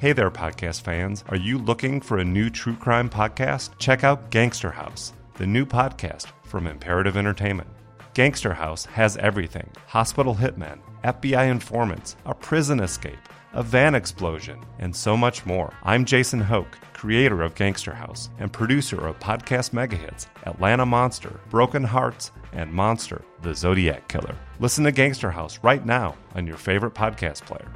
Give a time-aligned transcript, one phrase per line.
[0.00, 1.24] Hey there, podcast fans.
[1.28, 3.76] Are you looking for a new true crime podcast?
[3.76, 7.68] Check out Gangster House, the new podcast from Imperative Entertainment.
[8.14, 13.18] Gangster House has everything hospital hitmen, FBI informants, a prison escape,
[13.52, 15.70] a van explosion, and so much more.
[15.82, 21.84] I'm Jason Hoke, creator of Gangster House and producer of podcast megahits Atlanta Monster, Broken
[21.84, 24.34] Hearts, and Monster, the Zodiac Killer.
[24.60, 27.70] Listen to Gangster House right now on your favorite podcast player.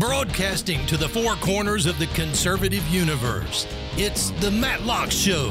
[0.00, 3.66] Broadcasting to the four corners of the conservative universe,
[3.98, 5.50] it's The Matlock Show.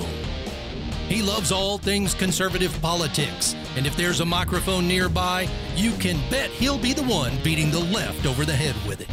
[1.08, 6.50] He loves all things conservative politics, and if there's a microphone nearby, you can bet
[6.50, 9.10] he'll be the one beating the left over the head with it.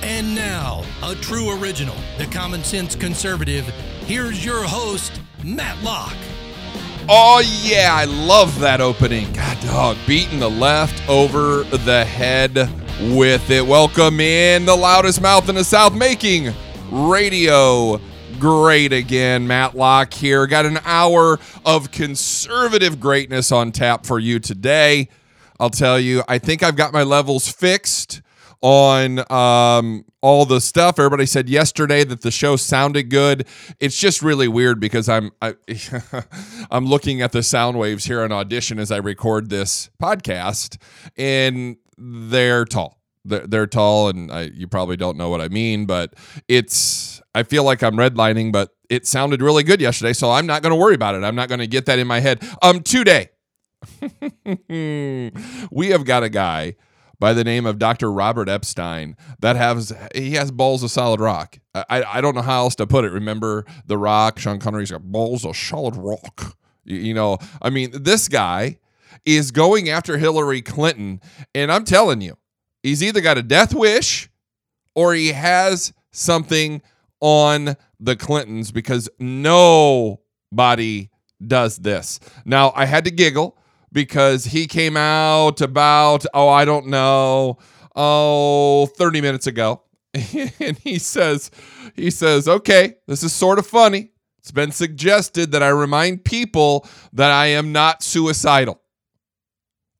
[0.00, 3.64] And now, a true original, the common sense conservative,
[4.06, 6.14] here's your host, Matlock.
[7.08, 9.32] Oh yeah, I love that opening.
[9.32, 12.70] God dog, beating the left over the head
[13.14, 13.66] with it.
[13.66, 16.52] Welcome in the loudest mouth in the South, making
[16.90, 18.00] radio
[18.38, 19.46] great again.
[19.46, 20.46] Matlock here.
[20.46, 25.08] Got an hour of conservative greatness on tap for you today.
[25.58, 28.22] I'll tell you, I think I've got my levels fixed
[28.62, 30.98] on um, all the stuff.
[30.98, 33.46] Everybody said yesterday that the show sounded good.
[33.78, 35.54] It's just really weird because I'm I,
[36.70, 40.76] I'm looking at the sound waves here on audition as I record this podcast,
[41.16, 42.98] and they're tall.
[43.24, 46.14] They're, they're tall, and I, you probably don't know what I mean, but
[46.48, 47.20] it's.
[47.34, 50.70] I feel like I'm redlining, but it sounded really good yesterday, so I'm not going
[50.70, 51.22] to worry about it.
[51.22, 52.42] I'm not going to get that in my head.
[52.60, 53.28] Um, today
[55.70, 56.74] we have got a guy
[57.18, 58.10] by the name of Dr.
[58.10, 61.58] Robert Epstein that has he has balls of solid rock.
[61.74, 63.12] I, I don't know how else to put it.
[63.12, 64.38] Remember The Rock?
[64.38, 66.56] Sean Connery's got balls of solid rock.
[66.84, 68.78] You, you know, I mean, this guy
[69.24, 71.20] is going after Hillary Clinton,
[71.54, 72.36] and I'm telling you,
[72.82, 74.30] he's either got a death wish
[74.94, 76.82] or he has something
[77.20, 81.10] on the Clintons because nobody
[81.46, 82.20] does this.
[82.44, 83.56] Now, I had to giggle
[83.92, 87.58] because he came out about, oh, I don't know,
[87.94, 89.82] oh, 30 minutes ago.
[90.14, 91.50] and he says,
[91.94, 94.10] he says, okay, this is sort of funny.
[94.38, 98.80] It's been suggested that I remind people that I am not suicidal.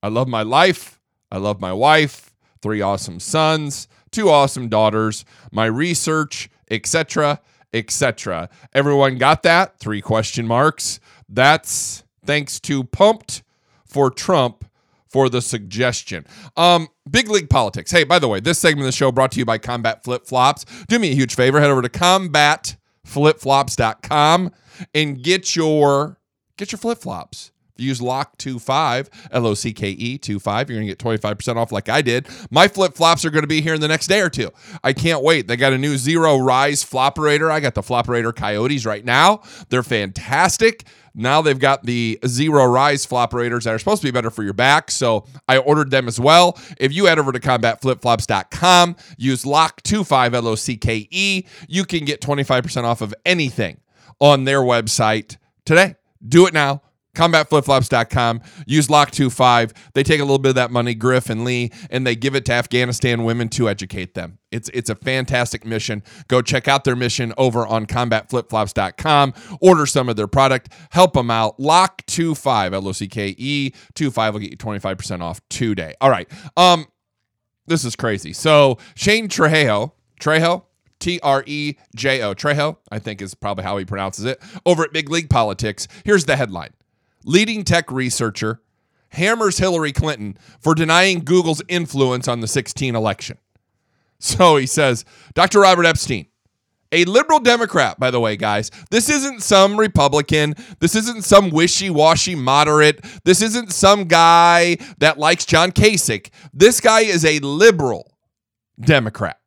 [0.03, 1.01] I love my life.
[1.31, 7.41] I love my wife, three awesome sons, two awesome daughters, my research, etc.,
[7.73, 8.49] etc.
[8.73, 9.79] Everyone got that?
[9.79, 10.99] Three question marks.
[11.29, 13.43] That's thanks to Pumped
[13.85, 14.65] for Trump
[15.09, 16.25] for the suggestion.
[16.57, 17.91] Um, big league politics.
[17.91, 20.27] Hey, by the way, this segment of the show brought to you by Combat Flip
[20.27, 20.65] Flops.
[20.89, 24.53] Do me a huge favor, head over to combatflipflops.com
[24.95, 26.19] and get your
[26.57, 27.53] get your flip flops.
[27.81, 31.89] Use LOCK25, L O C K E 25, you're going to get 25% off like
[31.89, 32.29] I did.
[32.51, 34.51] My flip flops are going to be here in the next day or two.
[34.85, 35.47] I can't wait.
[35.49, 37.51] They got a new zero rise flopperator.
[37.51, 39.43] I got the flopperator coyotes right now.
[39.69, 40.85] They're fantastic.
[41.15, 44.53] Now they've got the zero rise flopperators that are supposed to be better for your
[44.53, 44.91] back.
[44.91, 46.59] So I ordered them as well.
[46.79, 52.05] If you head over to combatflipflops.com, use LOCK25, L O C K E, you can
[52.05, 53.81] get 25% off of anything
[54.21, 55.97] on their website today.
[56.27, 56.83] Do it now
[57.15, 62.07] combatflipflops.com use lock25 they take a little bit of that money griff and lee and
[62.07, 64.39] they give it to afghanistan women to educate them.
[64.51, 66.03] It's it's a fantastic mission.
[66.29, 70.73] Go check out their mission over on combatflipflops.com order some of their product.
[70.91, 71.59] Help them out.
[71.59, 75.95] Lock25 l-o-c-k-e 25 will get you 25% off today.
[76.01, 76.87] All right um
[77.67, 78.33] this is crazy.
[78.33, 80.65] So shane trejo trejo
[80.99, 84.85] T R E J O, Trejo, I think is probably how he pronounces it, over
[84.85, 85.89] at Big League Politics.
[86.05, 86.75] Here's the headline
[87.25, 88.61] leading tech researcher,
[89.11, 93.39] hammers Hillary Clinton for denying Google's influence on the 16 election.
[94.19, 95.05] So he says,
[95.35, 95.61] Dr.
[95.61, 96.27] Robert Epstein,
[96.93, 98.71] a liberal Democrat, by the way, guys.
[98.91, 100.55] This isn't some Republican.
[100.81, 103.05] This isn't some wishy washy moderate.
[103.25, 106.31] This isn't some guy that likes John Kasich.
[106.53, 108.13] This guy is a liberal
[108.81, 109.39] Democrat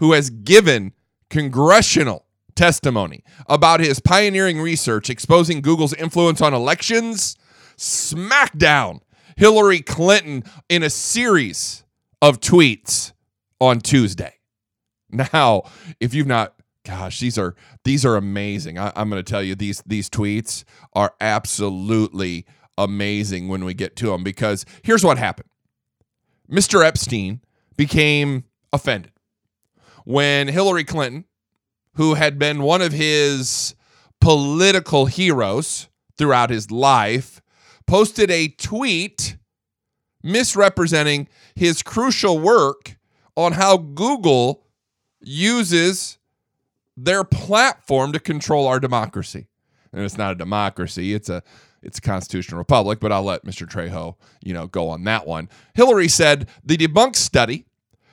[0.00, 0.92] who has given
[1.28, 7.36] congressional testimony about his pioneering research exposing Google's influence on elections.
[7.76, 9.00] Smackdown
[9.36, 11.84] Hillary Clinton in a series
[12.20, 13.12] of tweets
[13.58, 14.34] on Tuesday.
[15.32, 15.62] Now,
[15.98, 16.54] if you've not,
[16.84, 18.78] gosh, these are these are amazing.
[18.78, 22.46] I, am going to tell you these these tweets are absolutely
[22.78, 25.48] amazing when we get to them because here's what happened.
[26.50, 26.84] Mr.
[26.84, 27.40] Epstein
[27.76, 29.12] became offended
[30.04, 31.24] when Hillary Clinton,
[31.94, 33.74] who had been one of his
[34.20, 37.40] political heroes throughout his life,
[37.86, 39.36] posted a tweet
[40.22, 42.96] misrepresenting his crucial work
[43.36, 44.66] on how Google
[45.20, 46.18] uses
[46.96, 49.48] their platform to control our democracy.
[49.92, 51.42] And it's not a democracy, it's a
[51.82, 53.66] it's a constitutional republic, but I'll let Mr.
[53.66, 55.48] Trejo, you know, go on that one.
[55.72, 57.64] Hillary said the debunked study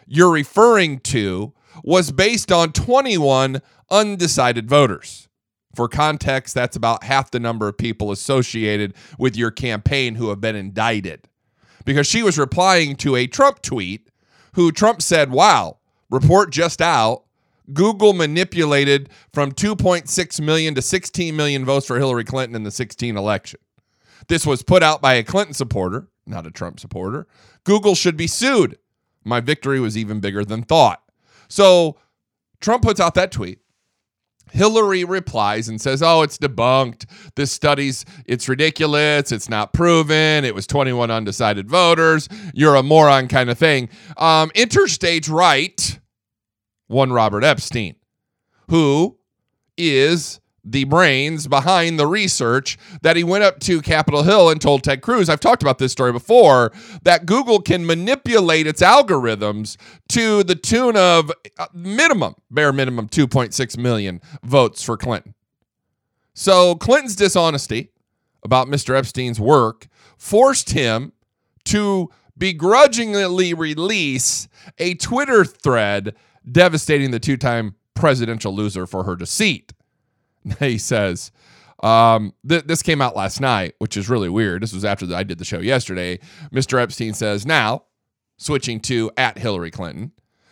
[0.05, 1.53] you're referring to
[1.83, 5.27] was based on 21 undecided voters.
[5.75, 10.41] For context, that's about half the number of people associated with your campaign who have
[10.41, 11.27] been indicted.
[11.85, 14.09] Because she was replying to a Trump tweet
[14.53, 15.77] who Trump said, Wow,
[16.09, 17.23] report just out.
[17.73, 23.15] Google manipulated from 2.6 million to 16 million votes for Hillary Clinton in the 16
[23.15, 23.59] election.
[24.29, 27.27] This was put out by a Clinton supporter, not a Trump supporter.
[27.65, 28.77] Google should be sued.
[29.23, 31.03] My victory was even bigger than thought.
[31.47, 31.97] So
[32.59, 33.59] Trump puts out that tweet.
[34.51, 37.05] Hillary replies and says, "Oh, it's debunked.
[37.35, 39.31] This study's it's ridiculous.
[39.31, 40.45] It's not proven.
[40.45, 42.29] It was 21 undecided voters.
[42.53, 45.99] You're a moron kind of thing." Um, interstate right
[46.87, 47.95] one Robert Epstein,
[48.69, 49.17] who
[49.77, 50.39] is
[50.69, 55.01] the brains behind the research that he went up to Capitol Hill and told Ted
[55.01, 55.29] Cruz.
[55.29, 56.71] I've talked about this story before
[57.03, 59.77] that Google can manipulate its algorithms
[60.09, 65.33] to the tune of uh, minimum, bare minimum 2.6 million votes for Clinton.
[66.33, 67.89] So Clinton's dishonesty
[68.43, 68.95] about Mr.
[68.95, 69.87] Epstein's work
[70.17, 71.13] forced him
[71.65, 74.47] to begrudgingly release
[74.77, 76.13] a Twitter thread
[76.49, 79.73] devastating the two time presidential loser for her deceit.
[80.59, 81.31] He says,
[81.83, 84.63] um, th- this came out last night, which is really weird.
[84.63, 86.19] This was after the, I did the show yesterday.
[86.51, 86.81] Mr.
[86.81, 87.83] Epstein says, now,
[88.37, 90.11] switching to at Hillary Clinton,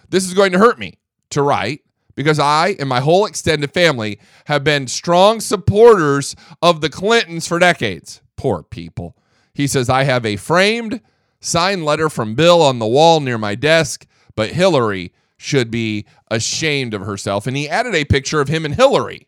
[0.10, 1.00] this is going to hurt me
[1.32, 1.82] to write
[2.16, 7.60] because I and my whole extended family have been strong supporters of the Clintons for
[7.60, 8.22] decades.
[8.36, 9.18] Poor people.
[9.54, 11.02] He says, I have a framed
[11.40, 14.06] signed letter from Bill on the wall near my desk,
[14.36, 17.48] but Hillary should be ashamed of herself.
[17.48, 19.28] And he added a picture of him and Hillary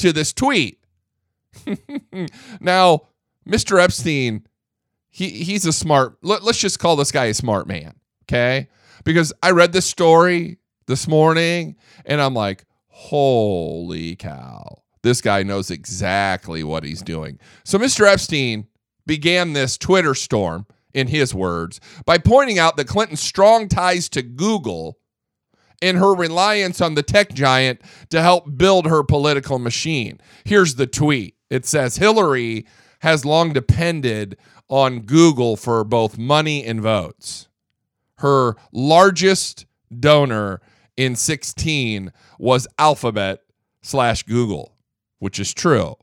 [0.00, 0.78] to this tweet.
[2.60, 3.02] now,
[3.48, 3.82] Mr.
[3.82, 4.46] Epstein,
[5.08, 6.18] he he's a smart.
[6.22, 7.94] Let, let's just call this guy a smart man,
[8.24, 8.68] okay?
[9.04, 14.82] Because I read this story this morning and I'm like, holy cow.
[15.02, 17.38] This guy knows exactly what he's doing.
[17.64, 18.06] So Mr.
[18.06, 18.66] Epstein
[19.06, 24.22] began this Twitter storm, in his words, by pointing out that Clinton's strong ties to
[24.22, 24.98] Google
[25.82, 27.80] and her reliance on the tech giant
[28.10, 30.20] to help build her political machine.
[30.44, 32.66] Here's the tweet it says Hillary
[33.00, 34.36] has long depended
[34.68, 37.48] on Google for both money and votes.
[38.18, 39.66] Her largest
[39.98, 40.60] donor
[40.96, 43.40] in 16 was Alphabet
[43.82, 44.76] slash Google,
[45.18, 45.96] which is true.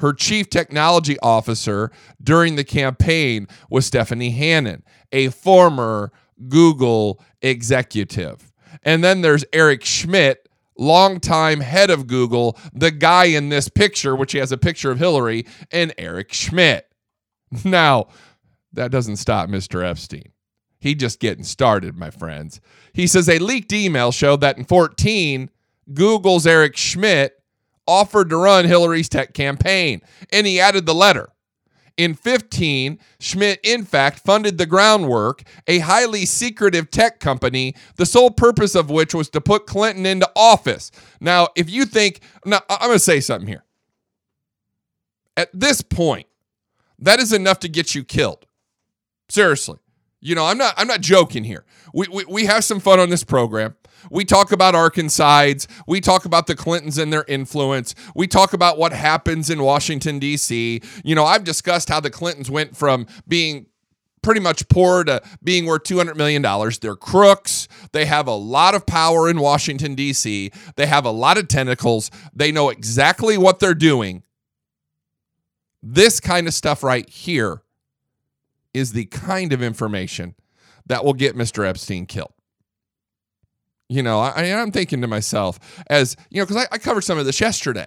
[0.00, 1.90] Her chief technology officer
[2.22, 4.82] during the campaign was Stephanie Hannon,
[5.12, 6.12] a former
[6.48, 8.52] Google executive.
[8.82, 14.32] And then there's Eric Schmidt, longtime head of Google, the guy in this picture, which
[14.32, 16.88] he has a picture of Hillary, and Eric Schmidt.
[17.64, 18.08] Now,
[18.72, 19.84] that doesn't stop Mr.
[19.88, 20.32] Epstein.
[20.80, 22.60] He just getting started, my friends.
[22.92, 25.48] He says a leaked email showed that in 14,
[25.92, 27.40] Google's Eric Schmidt
[27.86, 30.00] offered to run Hillary's tech campaign,
[30.32, 31.30] and he added the letter.
[31.96, 38.30] In 15, Schmidt, in fact, funded the groundwork, a highly secretive tech company, the sole
[38.30, 40.90] purpose of which was to put Clinton into office.
[41.20, 43.64] Now, if you think, now I'm going to say something here.
[45.36, 46.26] At this point,
[46.98, 48.46] that is enough to get you killed.
[49.28, 49.78] Seriously.
[50.20, 51.64] You know, I'm not I'm not joking here.
[51.92, 53.76] We, we, we have some fun on this program.
[54.10, 55.66] We talk about Arkancides.
[55.86, 57.94] We talk about the Clintons and their influence.
[58.14, 60.80] We talk about what happens in Washington, D.C.
[61.04, 63.66] You know, I've discussed how the Clintons went from being
[64.22, 66.42] pretty much poor to being worth $200 million.
[66.80, 67.68] They're crooks.
[67.92, 72.10] They have a lot of power in Washington, D.C., they have a lot of tentacles.
[72.34, 74.22] They know exactly what they're doing.
[75.82, 77.62] This kind of stuff right here
[78.72, 80.34] is the kind of information
[80.86, 81.66] that will get Mr.
[81.66, 82.33] Epstein killed.
[83.88, 87.18] You know, I, I'm thinking to myself, as you know, because I, I covered some
[87.18, 87.86] of this yesterday.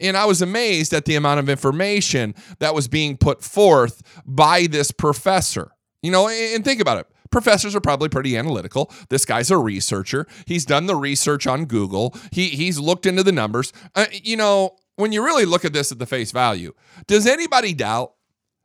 [0.00, 4.66] And I was amazed at the amount of information that was being put forth by
[4.66, 5.72] this professor.
[6.02, 7.06] You know, and think about it.
[7.30, 8.90] Professors are probably pretty analytical.
[9.08, 10.26] This guy's a researcher.
[10.46, 12.16] He's done the research on Google.
[12.32, 13.72] He he's looked into the numbers.
[13.94, 16.72] Uh, you know, when you really look at this at the face value,
[17.06, 18.14] does anybody doubt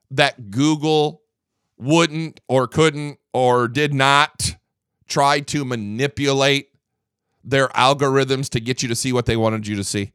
[0.09, 1.21] that Google
[1.77, 4.55] wouldn't or couldn't or did not
[5.07, 6.69] try to manipulate
[7.43, 10.11] their algorithms to get you to see what they wanted you to see?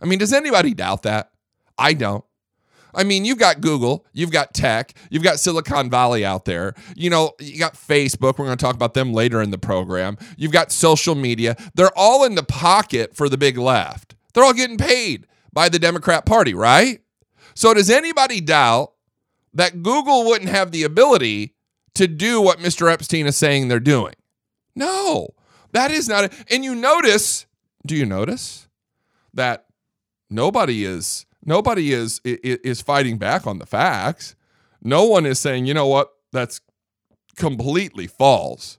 [0.00, 1.30] I mean, does anybody doubt that?
[1.78, 2.24] I don't.
[2.94, 6.74] I mean, you've got Google, you've got tech, you've got Silicon Valley out there.
[6.96, 8.38] You know, you got Facebook.
[8.38, 10.16] We're going to talk about them later in the program.
[10.36, 11.56] You've got social media.
[11.74, 14.16] They're all in the pocket for the big left.
[14.32, 17.00] They're all getting paid by the Democrat Party, right?
[17.54, 18.92] So, does anybody doubt
[19.54, 21.54] that Google wouldn't have the ability
[21.98, 22.90] to do what Mr.
[22.90, 24.14] Epstein is saying they're doing?
[24.74, 25.28] No,
[25.72, 26.24] that is not.
[26.24, 27.46] A, and you notice,
[27.84, 28.68] do you notice
[29.34, 29.66] that
[30.30, 34.34] nobody is nobody is is fighting back on the facts.
[34.82, 36.60] No one is saying, you know what, that's
[37.36, 38.78] completely false.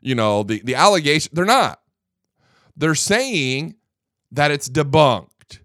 [0.00, 1.80] You know, the the allegation they're not.
[2.76, 3.74] They're saying
[4.30, 5.60] that it's debunked,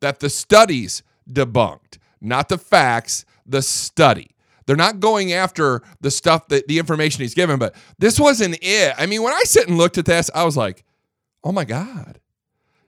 [0.00, 4.34] that the studies debunked, not the facts, the study.
[4.68, 8.94] They're not going after the stuff that the information he's given, but this wasn't it.
[8.98, 10.84] I mean, when I sit and looked at this, I was like,
[11.42, 12.20] oh my God.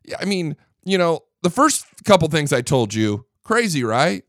[0.04, 4.24] Yeah, I mean, you know, the first couple things I told you, crazy, right?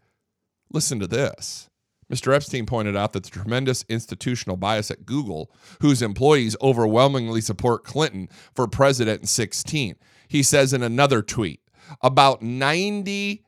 [0.71, 1.69] Listen to this.
[2.09, 2.33] Mr.
[2.33, 8.29] Epstein pointed out that the tremendous institutional bias at Google, whose employees overwhelmingly support Clinton
[8.55, 9.97] for president in 16.
[10.29, 11.59] He says in another tweet
[12.01, 13.41] about 96%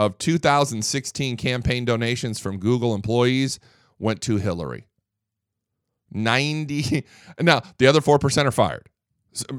[0.00, 3.60] of 2016 campaign donations from Google employees
[3.98, 4.86] went to Hillary.
[6.10, 7.04] 90.
[7.40, 8.88] Now, the other 4% are fired.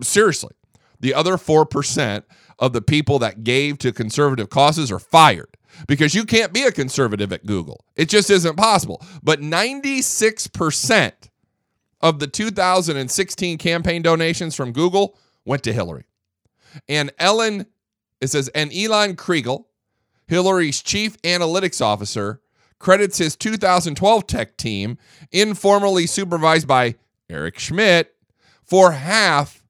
[0.01, 0.55] Seriously.
[0.99, 2.23] The other 4%
[2.57, 5.57] of the people that gave to conservative causes are fired
[5.87, 7.85] because you can't be a conservative at Google.
[7.95, 8.99] It just isn't possible.
[9.21, 11.11] But 96%
[12.01, 16.05] of the 2016 campaign donations from Google went to Hillary.
[16.89, 17.67] And Ellen,
[18.19, 19.65] it says, and Elan Kriegel,
[20.31, 22.39] Hillary's chief analytics officer,
[22.79, 24.97] credits his 2012 tech team,
[25.29, 26.95] informally supervised by
[27.29, 28.15] Eric Schmidt,
[28.63, 29.61] for half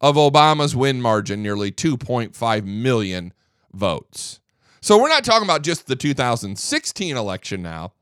[0.00, 3.32] of Obama's win margin, nearly 2.5 million
[3.72, 4.40] votes.
[4.80, 7.92] So we're not talking about just the 2016 election now.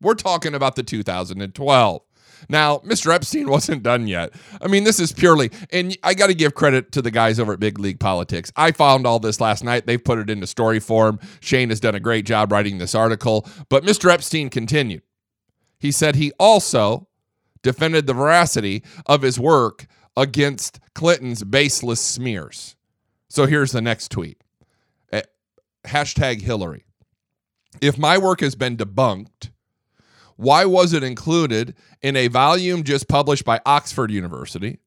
[0.00, 2.02] We're talking about the 2012.
[2.48, 3.12] Now, Mr.
[3.14, 4.32] Epstein wasn't done yet.
[4.60, 7.52] I mean, this is purely, and I got to give credit to the guys over
[7.52, 8.52] at Big League Politics.
[8.56, 9.86] I found all this last night.
[9.86, 11.18] They've put it into story form.
[11.40, 13.46] Shane has done a great job writing this article.
[13.68, 14.10] But Mr.
[14.10, 15.02] Epstein continued.
[15.78, 17.08] He said he also
[17.62, 19.86] defended the veracity of his work
[20.16, 22.76] against Clinton's baseless smears.
[23.28, 24.38] So here's the next tweet
[25.12, 25.22] eh,
[25.84, 26.84] hashtag Hillary.
[27.80, 29.50] If my work has been debunked,
[30.36, 34.78] why was it included in a volume just published by Oxford University?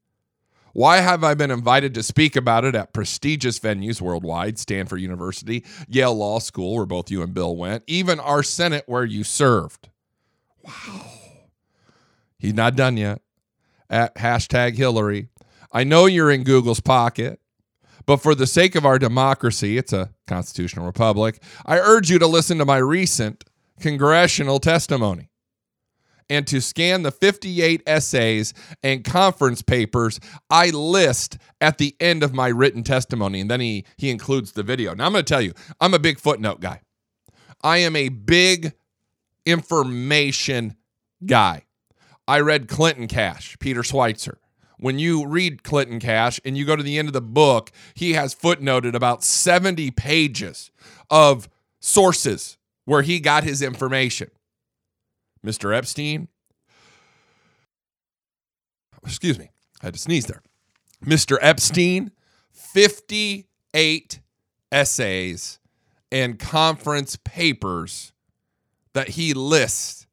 [0.74, 5.66] Why have I been invited to speak about it at prestigious venues worldwide, Stanford University,
[5.88, 9.90] Yale Law School, where both you and Bill went, even our Senate, where you served?
[10.64, 11.06] Wow.
[12.38, 13.22] He's not done yet
[13.90, 15.30] at hashtag Hillary.
[15.72, 17.40] I know you're in Google's pocket,
[18.06, 22.28] but for the sake of our democracy, it's a constitutional republic, I urge you to
[22.28, 23.46] listen to my recent
[23.80, 25.30] congressional testimony
[26.30, 28.54] and to scan the 58 essays
[28.84, 30.20] and conference papers
[30.50, 33.42] I list at the end of my written testimony.
[33.42, 34.94] And then he, he includes the video.
[34.94, 36.82] Now, I'm going to tell you, I'm a big footnote guy.
[37.64, 38.74] I am a big
[39.46, 40.76] information
[41.26, 41.64] guy.
[42.28, 44.36] I read Clinton Cash, Peter Schweizer.
[44.80, 48.14] When you read Clinton Cash and you go to the end of the book, he
[48.14, 50.70] has footnoted about 70 pages
[51.10, 54.30] of sources where he got his information.
[55.46, 55.76] Mr.
[55.76, 56.28] Epstein,
[59.06, 59.52] excuse me,
[59.82, 60.42] I had to sneeze there.
[61.04, 61.38] Mr.
[61.42, 62.12] Epstein,
[62.52, 64.20] 58
[64.72, 65.60] essays
[66.12, 68.12] and conference papers
[68.94, 70.08] that he lists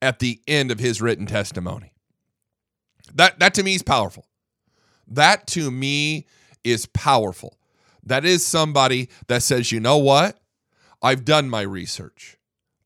[0.00, 1.92] at the end of his written testimony.
[3.14, 4.26] That that to me is powerful.
[5.06, 6.26] That to me
[6.62, 7.58] is powerful.
[8.02, 10.40] That is somebody that says, "You know what?
[11.02, 12.38] I've done my research.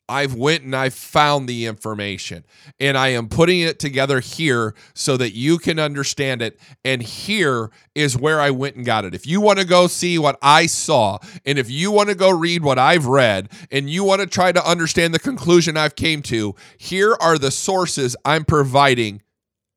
[0.09, 2.45] I've went and I've found the information
[2.81, 7.71] and I am putting it together here so that you can understand it and here
[7.95, 9.15] is where I went and got it.
[9.15, 12.31] If you want to go see what I saw and if you want to go
[12.31, 16.23] read what I've read and you want to try to understand the conclusion I've came
[16.23, 19.23] to, here are the sources I'm providing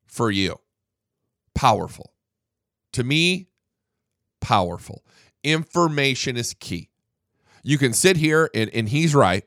[0.05, 0.59] for you.
[1.53, 2.13] Powerful.
[2.93, 3.47] To me,
[4.39, 5.03] powerful.
[5.43, 6.89] Information is key.
[7.63, 9.43] You can sit here and, and he's right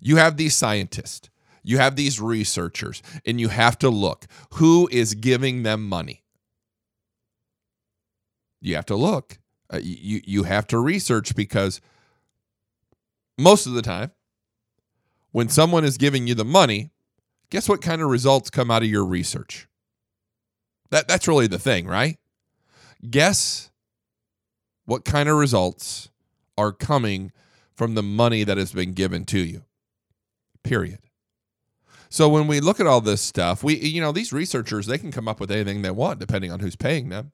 [0.00, 1.30] you have these scientists,
[1.62, 6.24] you have these researchers, and you have to look who is giving them money.
[8.60, 9.38] You have to look.
[9.72, 11.80] Uh, you you have to research because
[13.36, 14.12] most of the time
[15.32, 16.90] when someone is giving you the money,
[17.50, 19.68] guess what kind of results come out of your research?
[20.90, 22.18] That that's really the thing, right?
[23.08, 23.70] Guess
[24.86, 26.08] what kind of results
[26.56, 27.30] are coming
[27.74, 29.64] from the money that has been given to you.
[30.68, 30.98] Period.
[32.10, 35.10] So when we look at all this stuff, we you know, these researchers, they can
[35.10, 37.32] come up with anything they want depending on who's paying them.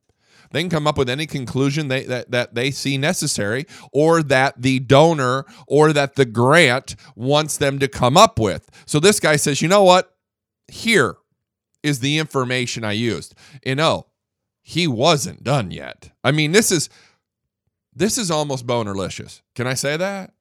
[0.53, 4.63] They can come up with any conclusion they, that, that they see necessary or that
[4.63, 8.71] the donor or that the grant wants them to come up with.
[8.87, 10.15] So this guy says, you know what?
[10.69, 11.17] Here
[11.83, 13.35] is the information I used.
[13.65, 14.07] You oh, know,
[14.63, 16.13] he wasn't done yet.
[16.23, 16.89] I mean, this is
[17.97, 19.43] this is almost bonerlicious.
[19.55, 20.35] Can I say that?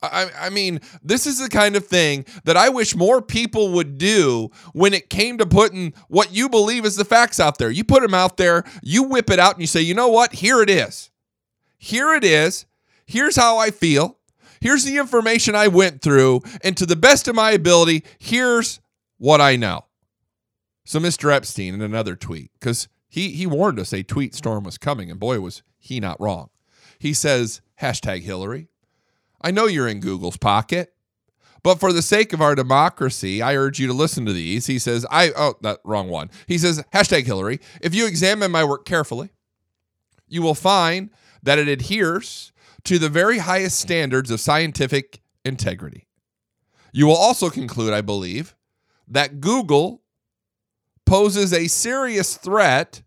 [0.00, 3.98] I, I mean, this is the kind of thing that I wish more people would
[3.98, 7.70] do when it came to putting what you believe is the facts out there.
[7.70, 10.34] You put them out there, you whip it out, and you say, you know what?
[10.34, 11.10] Here it is.
[11.78, 12.66] Here it is.
[13.06, 14.18] Here's how I feel.
[14.60, 16.42] Here's the information I went through.
[16.62, 18.80] And to the best of my ability, here's
[19.18, 19.84] what I know.
[20.84, 21.32] So, Mr.
[21.32, 25.20] Epstein, in another tweet, because he, he warned us a tweet storm was coming, and
[25.20, 26.50] boy, was he not wrong.
[26.98, 28.68] He says, hashtag Hillary.
[29.40, 30.94] I know you're in Google's pocket,
[31.62, 34.66] but for the sake of our democracy, I urge you to listen to these.
[34.66, 36.30] He says, I, oh, that wrong one.
[36.46, 37.60] He says, hashtag Hillary.
[37.80, 39.30] If you examine my work carefully,
[40.28, 41.10] you will find
[41.42, 42.52] that it adheres
[42.84, 46.06] to the very highest standards of scientific integrity.
[46.92, 48.54] You will also conclude, I believe,
[49.06, 50.02] that Google
[51.04, 53.02] poses a serious threat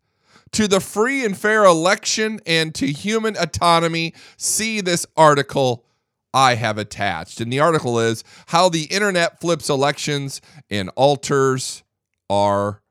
[0.51, 4.13] to the free and fair election and to human autonomy.
[4.37, 5.85] See this article
[6.33, 7.41] I have attached.
[7.41, 11.83] And the article is How the Internet Flips Elections and Alters
[12.29, 12.81] Our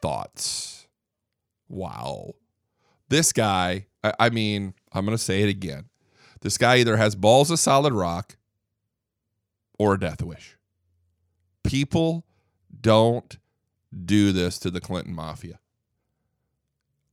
[0.00, 0.88] Thoughts.
[1.68, 2.34] Wow.
[3.08, 5.84] This guy, I, I mean, I'm going to say it again.
[6.40, 8.36] This guy either has balls of solid rock
[9.78, 10.56] or a death wish.
[11.62, 12.26] People
[12.80, 13.38] don't
[14.04, 15.60] do this to the Clinton mafia.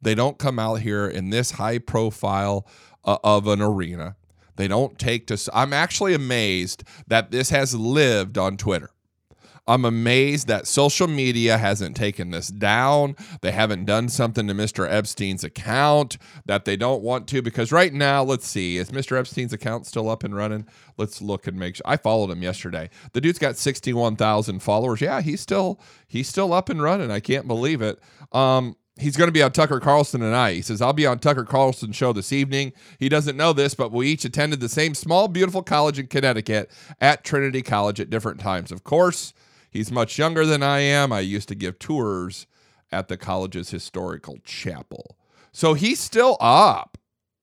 [0.01, 2.67] They don't come out here in this high profile
[3.03, 4.15] uh, of an arena
[4.59, 5.49] they don't take to.
[5.53, 8.89] I'm actually amazed that this has lived on Twitter.
[9.65, 13.15] I'm amazed that social media hasn't taken this down.
[13.41, 14.89] They haven't done something to Mr.
[14.91, 17.41] Epstein's account that they don't want to.
[17.41, 19.17] Because right now, let's see, is Mr.
[19.17, 20.67] Epstein's account still up and running?
[20.97, 21.85] Let's look and make sure.
[21.85, 22.89] I followed him yesterday.
[23.13, 24.99] The dude's got 61,000 followers.
[24.99, 27.11] Yeah, he's still he's still up and running.
[27.11, 27.99] I can't believe it.
[28.33, 30.53] Um, he's going to be on Tucker Carlson tonight.
[30.53, 32.73] He says, I'll be on Tucker Carlson show this evening.
[32.99, 36.69] He doesn't know this, but we each attended the same small, beautiful college in Connecticut
[36.99, 38.71] at Trinity College at different times.
[38.71, 39.33] Of course,
[39.71, 41.11] he's much younger than I am.
[41.11, 42.45] I used to give tours
[42.91, 45.17] at the college's historical chapel.
[45.51, 46.97] So he's still up.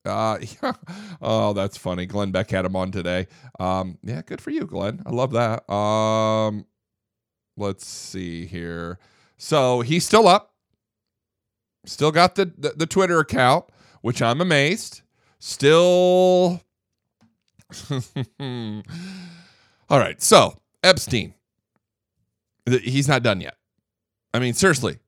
[0.05, 0.39] Uh,
[1.21, 2.05] oh, that's funny.
[2.05, 3.27] Glenn Beck had him on today.
[3.59, 5.01] Um, yeah, good for you, Glenn.
[5.05, 5.69] I love that.
[5.71, 6.65] Um,
[7.57, 8.99] let's see here.
[9.37, 10.53] So he's still up.
[11.87, 13.65] Still got the, the, the Twitter account,
[14.01, 15.01] which I'm amazed.
[15.39, 16.61] Still.
[18.39, 18.83] All
[19.89, 20.21] right.
[20.21, 21.33] So, Epstein.
[22.65, 23.55] He's not done yet.
[24.33, 24.99] I mean, seriously,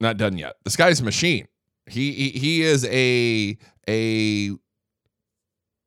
[0.00, 0.56] not done yet.
[0.64, 1.46] This guy's a machine.
[1.86, 4.52] He he, he is a a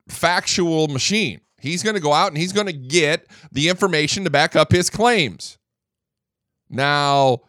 [0.07, 1.41] factual machine.
[1.59, 4.71] He's going to go out and he's going to get the information to back up
[4.71, 5.57] his claims.
[6.69, 7.39] Now,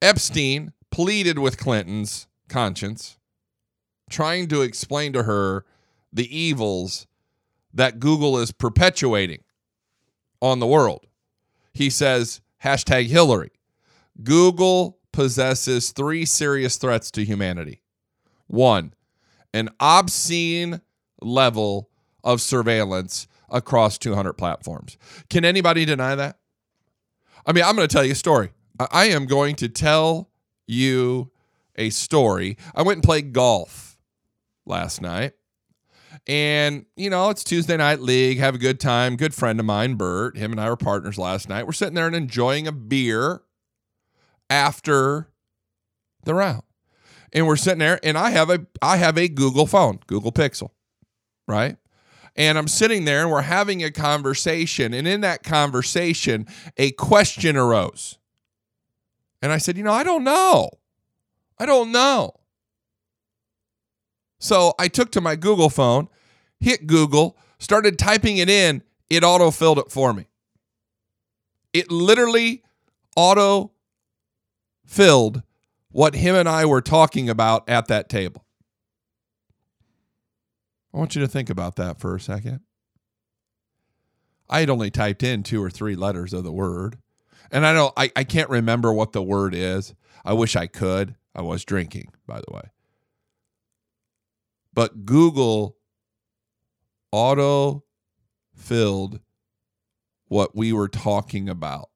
[0.00, 3.18] Epstein pleaded with Clinton's conscience,
[4.10, 5.64] trying to explain to her
[6.12, 7.06] the evils
[7.72, 9.42] that Google is perpetuating
[10.40, 11.06] on the world.
[11.72, 13.52] He says, hashtag Hillary.
[14.22, 17.82] Google possesses three serious threats to humanity.
[18.46, 18.92] One,
[19.54, 20.82] an obscene
[21.22, 21.88] level
[22.22, 24.98] of surveillance across 200 platforms.
[25.30, 26.38] Can anybody deny that?
[27.46, 28.50] I mean, I'm going to tell you a story.
[28.78, 30.30] I am going to tell
[30.66, 31.30] you
[31.76, 32.56] a story.
[32.74, 33.98] I went and played golf
[34.66, 35.32] last night.
[36.26, 39.16] And, you know, it's Tuesday night league, have a good time.
[39.16, 41.66] Good friend of mine, Bert, him and I were partners last night.
[41.66, 43.42] We're sitting there and enjoying a beer
[44.50, 45.28] after
[46.24, 46.62] the round.
[47.32, 50.70] And we're sitting there and I have a I have a Google phone, Google Pixel,
[51.48, 51.76] right?
[52.36, 54.92] And I'm sitting there and we're having a conversation.
[54.94, 58.18] And in that conversation, a question arose.
[59.40, 60.70] And I said, you know, I don't know.
[61.62, 62.34] I don't know.
[64.40, 66.08] So I took to my Google phone,
[66.58, 68.82] hit Google, started typing it in.
[69.08, 70.26] It auto filled it for me.
[71.72, 72.64] It literally
[73.14, 73.70] auto
[74.84, 75.44] filled
[75.92, 78.44] what him and I were talking about at that table.
[80.92, 82.58] I want you to think about that for a second.
[84.50, 86.98] I had only typed in two or three letters of the word.
[87.52, 89.94] And I don't I, I can't remember what the word is.
[90.24, 91.14] I wish I could.
[91.34, 92.70] I was drinking, by the way.
[94.74, 95.76] But Google
[97.10, 97.84] auto
[98.54, 99.20] filled
[100.28, 101.90] what we were talking about.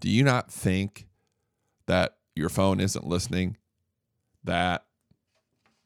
[0.00, 1.08] Do you not think
[1.86, 3.56] that your phone isn't listening?
[4.44, 4.84] That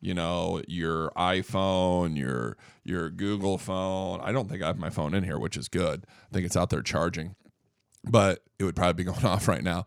[0.01, 5.15] you know your iphone your your google phone i don't think i have my phone
[5.15, 7.37] in here which is good i think it's out there charging
[8.05, 9.85] but it would probably be going off right now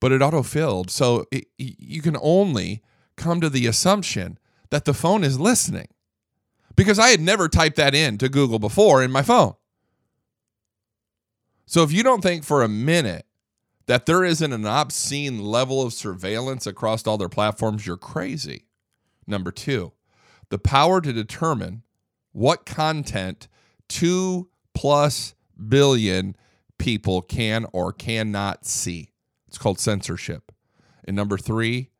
[0.00, 2.82] but it auto filled so it, you can only
[3.16, 4.38] come to the assumption
[4.70, 5.88] that the phone is listening.
[6.76, 9.54] Because i had never typed that in to google before in my phone.
[11.66, 13.26] So if you don't think for a minute
[13.86, 18.66] that there isn't an obscene level of surveillance across all their platforms you're crazy.
[19.26, 19.92] Number two,
[20.48, 21.82] the power to determine
[22.32, 23.48] what content
[23.88, 25.34] two plus
[25.68, 26.36] billion
[26.78, 29.09] people can or cannot see.
[29.50, 30.52] It's called censorship.
[31.04, 31.90] And number three,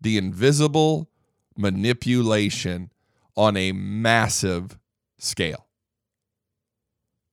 [0.00, 1.10] the invisible
[1.56, 2.92] manipulation
[3.36, 4.78] on a massive
[5.18, 5.66] scale.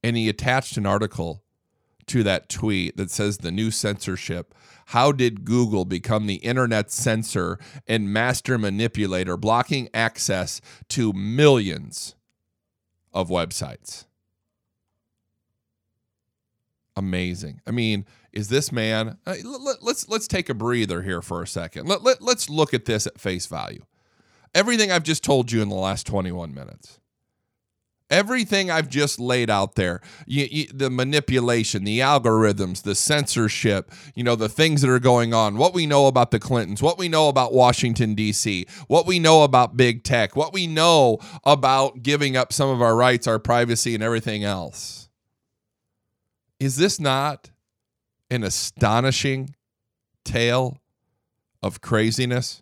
[0.03, 1.43] And he attached an article
[2.07, 4.55] to that tweet that says the new censorship
[4.87, 12.15] how did Google become the internet censor and master manipulator, blocking access to millions
[13.13, 14.07] of websites?
[16.95, 17.61] Amazing.
[17.67, 19.17] I mean, is this man?
[19.25, 19.35] Uh,
[19.81, 21.87] let's let's take a breather here for a second.
[21.87, 23.85] Let, let, let's look at this at face value.
[24.53, 26.99] Everything I've just told you in the last 21 minutes
[28.09, 34.23] Everything I've just laid out there, you, you, the manipulation, the algorithms, the censorship, you
[34.23, 37.07] know, the things that are going on, what we know about the Clintons, what we
[37.07, 42.35] know about Washington, D.C., what we know about big tech, what we know about giving
[42.35, 45.07] up some of our rights, our privacy, and everything else.
[46.59, 47.51] Is this not
[48.29, 49.55] an astonishing
[50.23, 50.81] tale
[51.61, 52.61] of craziness?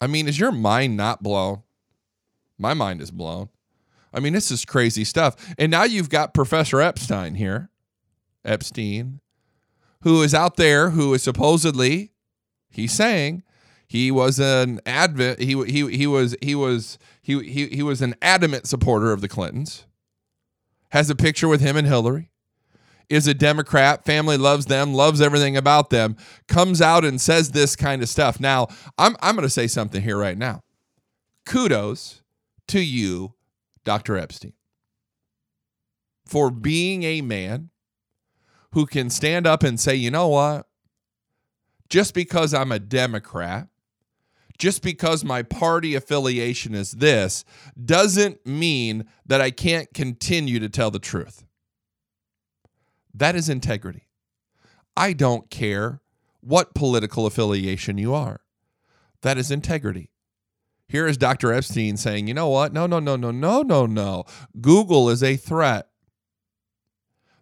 [0.00, 1.62] I mean, is your mind not blown?
[2.58, 3.48] My mind is blown.
[4.12, 5.54] I mean, this is crazy stuff.
[5.58, 7.70] And now you've got Professor Epstein here,
[8.44, 9.20] Epstein,
[10.02, 12.12] who is out there, who is supposedly,
[12.70, 13.42] he's saying,
[13.86, 15.40] he was an advent.
[15.40, 19.28] He he he was he was he he he was an adamant supporter of the
[19.28, 19.86] Clintons.
[20.90, 22.30] Has a picture with him and Hillary.
[23.08, 24.04] Is a Democrat.
[24.04, 24.94] Family loves them.
[24.94, 26.16] Loves everything about them.
[26.48, 28.40] Comes out and says this kind of stuff.
[28.40, 30.62] Now I'm I'm going to say something here right now.
[31.44, 32.22] Kudos
[32.68, 33.34] to you,
[33.84, 34.16] Dr.
[34.16, 34.54] Epstein,
[36.26, 37.70] for being a man
[38.72, 40.66] who can stand up and say, you know what?
[41.88, 43.68] Just because I'm a Democrat,
[44.58, 47.44] just because my party affiliation is this,
[47.82, 51.43] doesn't mean that I can't continue to tell the truth.
[53.14, 54.08] That is integrity.
[54.96, 56.00] I don't care
[56.40, 58.40] what political affiliation you are.
[59.22, 60.10] That is integrity.
[60.88, 61.52] Here is Dr.
[61.52, 62.72] Epstein saying, you know what?
[62.72, 64.24] No, no, no, no, no, no, no.
[64.60, 65.88] Google is a threat.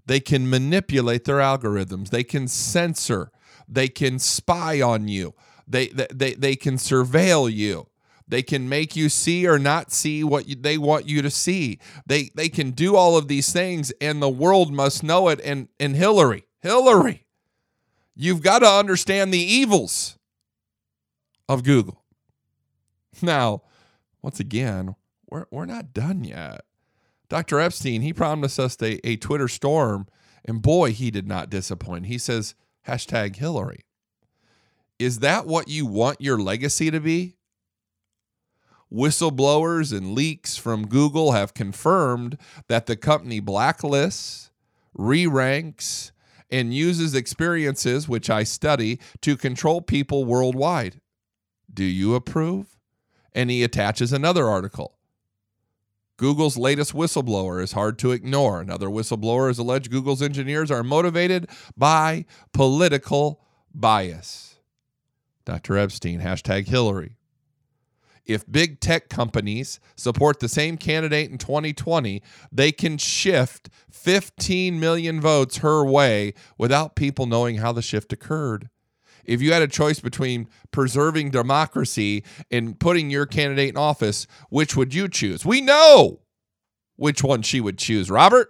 [0.07, 3.31] They can manipulate their algorithms, they can censor,
[3.69, 5.35] they can spy on you,
[5.67, 7.87] they, they, they, they can surveil you.
[8.29, 11.79] They can make you see or not see what you, they want you to see.
[12.07, 15.41] They they can do all of these things, and the world must know it.
[15.45, 17.27] And and Hillary, Hillary,
[18.15, 20.19] you've got to understand the evils
[21.49, 22.03] of Google.
[23.21, 23.63] Now,
[24.23, 24.95] once again,
[25.29, 26.63] we're, we're not done yet.
[27.29, 27.61] Dr.
[27.61, 30.07] Epstein, he promised us a, a Twitter storm,
[30.45, 32.07] and boy, he did not disappoint.
[32.07, 32.55] He says,
[32.87, 33.85] hashtag Hillary.
[34.99, 37.37] Is that what you want your legacy to be?
[38.93, 42.37] Whistleblowers and leaks from Google have confirmed
[42.69, 44.51] that the company blacklists,
[44.93, 46.13] re ranks,
[46.51, 51.01] and uses experiences, which I study, to control people worldwide.
[51.73, 52.73] Do you approve?
[53.35, 54.99] and he attaches another article.
[56.17, 58.61] Google's latest whistleblower is hard to ignore.
[58.61, 63.41] Another whistleblower has alleged Google's engineers are motivated by political
[63.75, 64.61] bias.
[65.45, 65.77] Dr.
[65.77, 67.17] Epstein, hashtag Hillary.
[68.25, 75.21] If big tech companies support the same candidate in 2020, they can shift 15 million
[75.21, 78.69] votes her way without people knowing how the shift occurred
[79.25, 84.77] if you had a choice between preserving democracy and putting your candidate in office, which
[84.77, 85.45] would you choose?
[85.45, 86.21] We know
[86.97, 88.49] which one she would choose, Robert.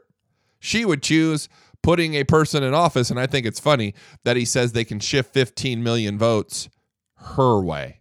[0.59, 1.49] She would choose
[1.83, 3.11] putting a person in office.
[3.11, 6.69] And I think it's funny that he says they can shift 15 million votes
[7.17, 8.01] her way,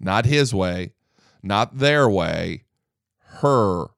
[0.00, 0.94] not his way,
[1.42, 2.64] not their way,
[3.18, 3.88] her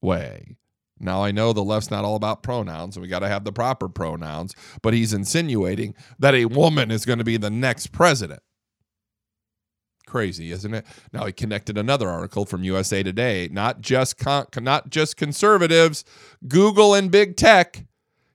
[0.00, 0.56] way.
[1.00, 3.52] Now, I know the left's not all about pronouns, and we got to have the
[3.52, 8.40] proper pronouns, but he's insinuating that a woman is going to be the next president.
[10.06, 10.86] Crazy, isn't it?
[11.12, 13.48] Now he connected another article from USA Today.
[13.52, 16.02] Not just con- not just conservatives,
[16.48, 17.84] Google and big tech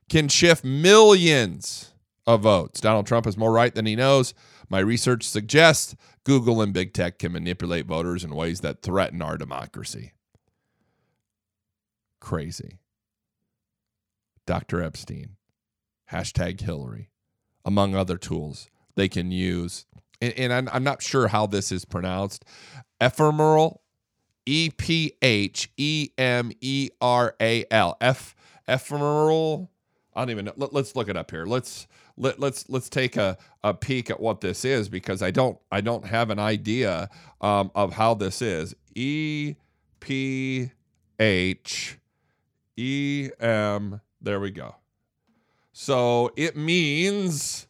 [0.08, 1.92] can shift millions
[2.26, 2.80] of votes.
[2.80, 4.34] Donald Trump is more right than he knows.
[4.74, 9.38] My research suggests Google and big tech can manipulate voters in ways that threaten our
[9.38, 10.14] democracy.
[12.18, 12.80] Crazy.
[14.48, 14.82] Dr.
[14.82, 15.36] Epstein,
[16.10, 17.10] hashtag Hillary,
[17.64, 19.86] among other tools they can use
[20.20, 22.44] and, and I'm, I'm not sure how this is pronounced.
[23.00, 23.80] Ephemeral,
[24.44, 27.96] E P H E M E R A L.
[28.66, 29.70] Ephemeral.
[30.16, 30.54] I don't even know.
[30.56, 31.46] Let, us look it up here.
[31.46, 35.58] Let's let, let's let's take a, a peek at what this is because I don't
[35.70, 37.08] I don't have an idea
[37.40, 38.74] um, of how this is.
[38.94, 39.56] E
[40.00, 40.70] P
[41.18, 41.98] H
[42.76, 44.00] E M.
[44.20, 44.76] There we go.
[45.72, 47.66] So it means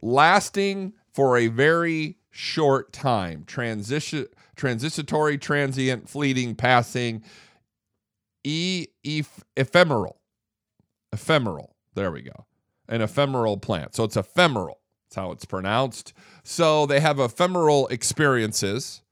[0.00, 3.44] lasting for a very short time.
[3.46, 7.22] Transition, transitory, transient, fleeting, passing,
[8.44, 8.86] e,
[9.56, 10.20] ephemeral,
[11.12, 11.76] ephemeral.
[11.94, 12.45] There we go.
[12.88, 13.94] An ephemeral plant.
[13.94, 14.80] So it's ephemeral.
[15.06, 16.12] That's how it's pronounced.
[16.44, 19.02] So they have ephemeral experiences,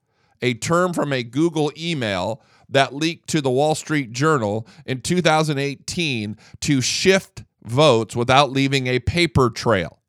[0.43, 6.37] a term from a Google email that leaked to the Wall Street Journal in 2018
[6.61, 10.01] to shift votes without leaving a paper trail.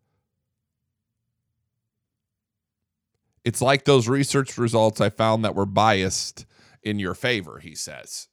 [3.43, 6.45] It's like those research results I found that were biased
[6.81, 8.27] in your favor, he says.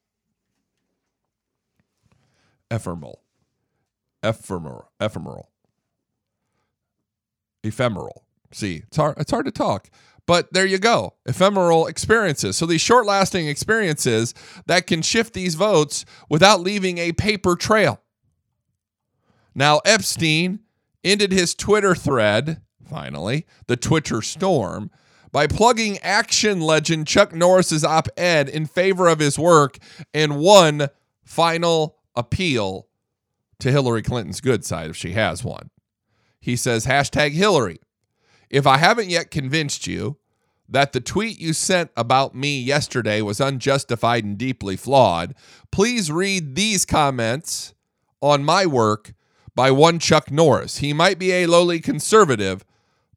[2.71, 3.21] Ephemeral.
[4.22, 4.90] Ephemeral.
[5.00, 5.50] Ephemeral.
[7.64, 8.24] Ephemeral.
[8.52, 9.88] See, it's hard, it's hard to talk.
[10.26, 11.14] But there you go.
[11.26, 12.56] Ephemeral experiences.
[12.56, 14.35] So these short lasting experiences
[14.66, 18.00] that can shift these votes without leaving a paper trail.
[19.54, 20.61] Now, Epstein
[21.02, 24.90] ended his Twitter thread, finally, the Twitter storm,
[25.32, 29.78] by plugging action legend Chuck Norris's op ed in favor of his work
[30.14, 30.88] and one
[31.24, 32.87] final appeal
[33.62, 35.70] to Hillary Clinton's good side if she has one.
[36.40, 37.79] He says, hashtag Hillary.
[38.51, 40.18] If I haven't yet convinced you
[40.68, 45.37] that the tweet you sent about me yesterday was unjustified and deeply flawed,
[45.70, 47.72] please read these comments
[48.20, 49.14] on my work
[49.55, 50.79] by one Chuck Norris.
[50.79, 52.64] He might be a lowly conservative,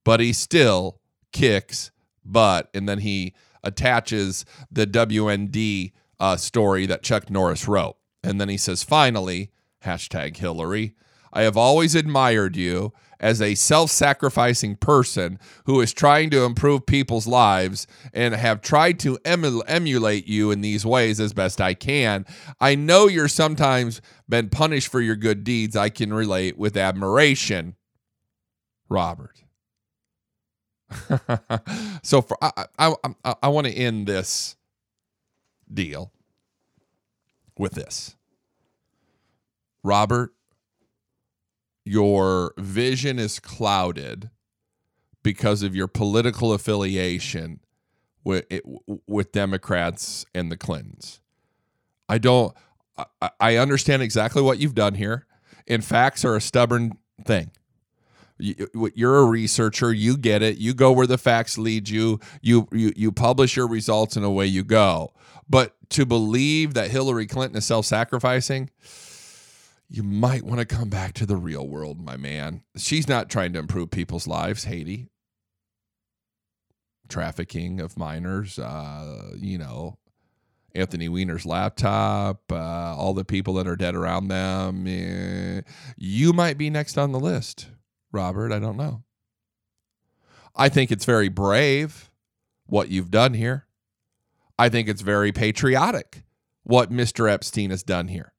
[0.04, 1.00] but he still
[1.32, 1.90] kicks
[2.24, 2.70] butt.
[2.76, 7.98] and then he attaches the WND uh, story that Chuck Norris wrote.
[8.24, 9.50] And then he says, finally,
[9.86, 10.94] hashtag Hillary,
[11.32, 16.86] I have always admired you as a self sacrificing person who is trying to improve
[16.86, 22.26] people's lives and have tried to emulate you in these ways as best I can.
[22.60, 25.76] I know you're sometimes been punished for your good deeds.
[25.76, 27.76] I can relate with admiration.
[28.90, 29.44] Robert.
[32.04, 34.56] so for I I I, I want to end this
[35.72, 36.12] deal
[37.58, 38.16] with this.
[39.86, 40.34] Robert,
[41.86, 44.32] your vision is clouded
[45.22, 47.60] because of your political affiliation
[48.24, 48.46] with
[49.06, 51.22] with Democrats and the Clintons.
[52.10, 52.56] I don't
[53.22, 55.28] I, I understand exactly what you've done here.
[55.68, 57.52] And facts are a stubborn thing.
[58.38, 59.94] You're a researcher.
[59.94, 60.58] You get it.
[60.58, 62.20] You go where the facts lead you.
[62.42, 65.14] You you you publish your results and away you go.
[65.48, 68.72] But to believe that Hillary Clinton is self-sacrificing,
[69.88, 72.64] you might want to come back to the real world, my man.
[72.76, 75.10] She's not trying to improve people's lives, Haiti.
[77.08, 80.00] Trafficking of minors, uh, you know,
[80.74, 82.56] Anthony Weiner's laptop, uh,
[82.96, 84.86] all the people that are dead around them.
[84.88, 85.62] Eh,
[85.98, 87.68] you might be next on the list.
[88.12, 88.52] Robert?
[88.52, 89.04] I don't know.
[90.56, 92.10] I think it's very brave
[92.66, 93.68] what you've done here.
[94.58, 96.24] I think it's very patriotic
[96.64, 97.30] what Mr.
[97.30, 98.35] Epstein has done here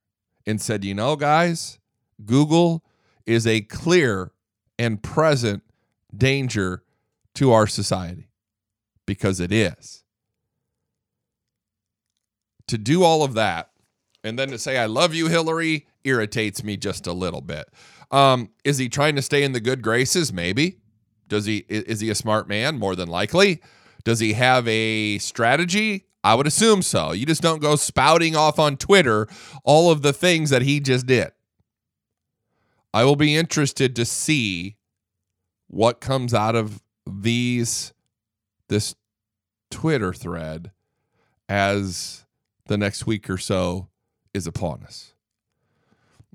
[0.47, 1.77] and said, you know, guys,
[2.25, 2.83] Google
[3.25, 4.31] is a clear
[4.79, 5.61] and present
[6.15, 6.83] danger
[7.35, 8.29] to our society
[9.05, 10.03] because it is.
[12.67, 13.69] To do all of that
[14.23, 17.67] and then to say, I love you, Hillary, irritates me just a little bit.
[18.09, 20.33] Um, is he trying to stay in the good graces?
[20.33, 20.79] Maybe.
[21.27, 22.79] Does he is he a smart man?
[22.79, 23.61] More than likely.
[24.05, 26.06] Does he have a strategy?
[26.27, 27.13] I would assume so.
[27.13, 29.29] You just don't go spouting off on Twitter
[29.63, 31.31] all of the things that he just did.
[32.93, 34.75] I will be interested to see
[35.67, 37.93] what comes out of these
[38.67, 38.93] this
[39.71, 40.71] Twitter thread
[41.47, 42.25] as
[42.65, 43.87] the next week or so
[44.33, 45.13] is upon us.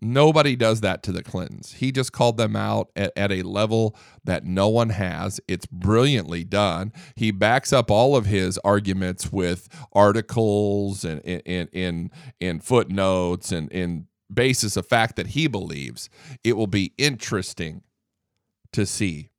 [0.02, 1.74] Nobody does that to the Clintons.
[1.74, 5.40] He just called them out at, at, a level that no one has.
[5.46, 6.92] It's brilliantly done.
[7.14, 12.10] He backs up all of his arguments with articles and in in
[12.40, 16.10] in footnotes and in basis of fact that he believes.
[16.42, 17.82] It will be interesting
[18.72, 19.30] to see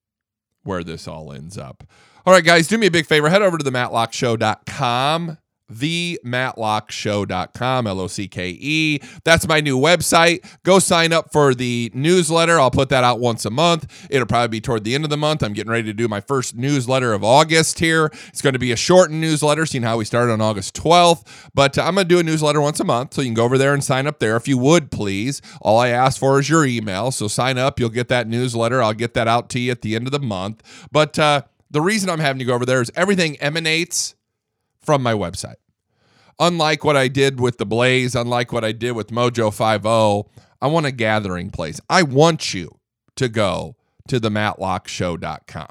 [0.64, 1.84] where this all ends up.
[2.26, 3.28] All right, guys, do me a big favor.
[3.28, 5.38] Head over to the matlockshow.com
[5.72, 9.00] thematlockshow.com, L O C K E.
[9.24, 10.46] That's my new website.
[10.64, 12.60] Go sign up for the newsletter.
[12.60, 14.08] I'll put that out once a month.
[14.10, 15.44] It'll probably be toward the end of the month.
[15.44, 18.12] I'm getting ready to do my first newsletter of August here.
[18.28, 21.26] It's going to be a shortened newsletter, seeing how we started on August 12th.
[21.54, 23.14] But I'm going to do a newsletter once a month.
[23.14, 25.42] So you can go over there and sign up there if you would, please.
[25.62, 27.12] All I ask for is your email.
[27.12, 27.80] So sign up.
[27.80, 28.82] You'll get that newsletter.
[28.82, 30.62] I'll get that out to you at the end of the month.
[30.92, 34.16] But uh, the reason I'm having you go over there is everything emanates
[34.84, 35.56] from my website.
[36.40, 40.68] Unlike what I did with the Blaze, unlike what I did with Mojo 50, I
[40.68, 41.80] want a gathering place.
[41.90, 42.80] I want you
[43.16, 43.76] to go
[44.08, 45.68] to the matlockshow.com.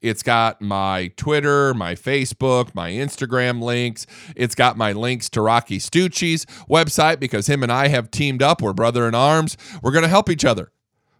[0.00, 4.06] It's got my Twitter, my Facebook, my Instagram links.
[4.36, 8.60] It's got my links to Rocky Stucci's website because him and I have teamed up.
[8.60, 9.56] We're brother in arms.
[9.82, 10.73] We're going to help each other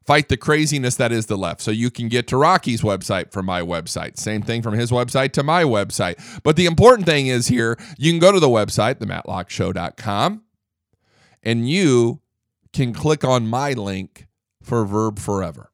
[0.05, 1.61] fight the craziness that is the left.
[1.61, 4.19] So you can get to Rocky's website from my website.
[4.19, 6.43] Same thing from his website to my website.
[6.43, 10.43] But the important thing is here, you can go to the website, thematlockshow.com,
[11.43, 12.21] and you
[12.73, 14.27] can click on my link
[14.63, 15.71] for Verve Forever.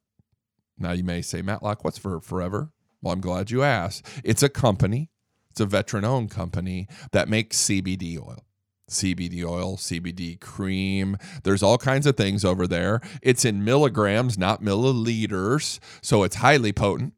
[0.78, 2.70] Now you may say, Matlock, what's Verve Forever?
[3.02, 4.06] Well, I'm glad you asked.
[4.24, 5.10] It's a company,
[5.50, 8.44] it's a veteran owned company that makes CBD oil.
[8.90, 11.16] CBD oil, CBD cream.
[11.42, 13.00] There's all kinds of things over there.
[13.22, 17.14] It's in milligrams, not milliliters, so it's highly potent.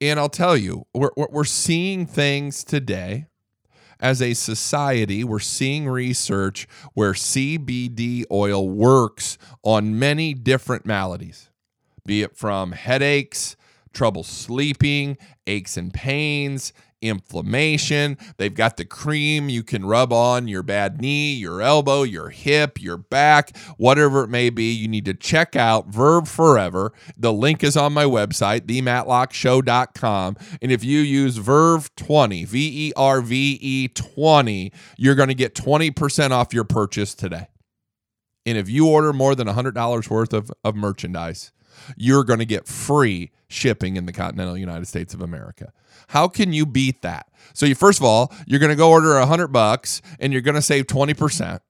[0.00, 3.26] And I'll tell you, we're, we're seeing things today
[4.00, 11.50] as a society, we're seeing research where CBD oil works on many different maladies,
[12.06, 13.56] be it from headaches,
[13.92, 18.18] trouble sleeping, aches and pains, inflammation.
[18.36, 22.80] They've got the cream you can rub on your bad knee, your elbow, your hip,
[22.80, 24.72] your back, whatever it may be.
[24.72, 26.92] You need to check out Verve Forever.
[27.16, 30.36] The link is on my website, thematlockshow.com.
[30.62, 35.34] And if you use Verve 20, V E R V E 20, you're going to
[35.34, 37.48] get 20% off your purchase today.
[38.46, 41.52] And if you order more than $100 worth of, of merchandise,
[41.96, 45.72] you're going to get free shipping in the continental United States of America.
[46.08, 47.28] How can you beat that?
[47.52, 50.42] So you first of all, you're going to go order a 100 bucks and you're
[50.42, 51.60] going to save 20%.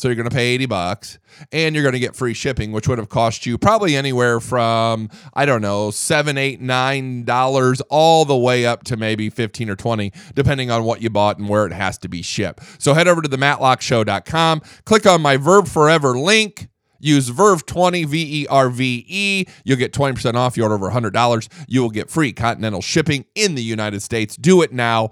[0.00, 1.18] So you're going to pay 80 bucks
[1.52, 5.10] and you're going to get free shipping, which would have cost you probably anywhere from,
[5.34, 9.76] I don't know, seven, eight, nine dollars all the way up to maybe 15 or
[9.76, 12.62] 20, depending on what you bought and where it has to be shipped.
[12.82, 16.69] So head over to the matlockshow.com, click on my Verve Forever link.
[17.00, 19.46] Use Verve20, V E R V E.
[19.64, 20.56] You'll get 20% off.
[20.56, 21.48] You order over $100.
[21.66, 24.36] You will get free continental shipping in the United States.
[24.36, 25.10] Do it now.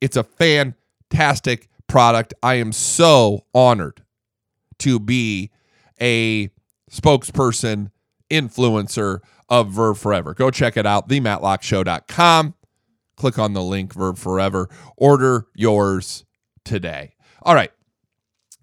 [0.00, 2.34] It's a fantastic product.
[2.42, 4.02] I am so honored
[4.80, 5.50] to be
[6.00, 6.50] a
[6.90, 7.90] spokesperson,
[8.30, 10.34] influencer of Verve Forever.
[10.34, 12.54] Go check it out, thematlockshow.com.
[13.16, 14.68] Click on the link, Verve Forever.
[14.96, 16.24] Order yours
[16.64, 17.14] today.
[17.42, 17.72] All right.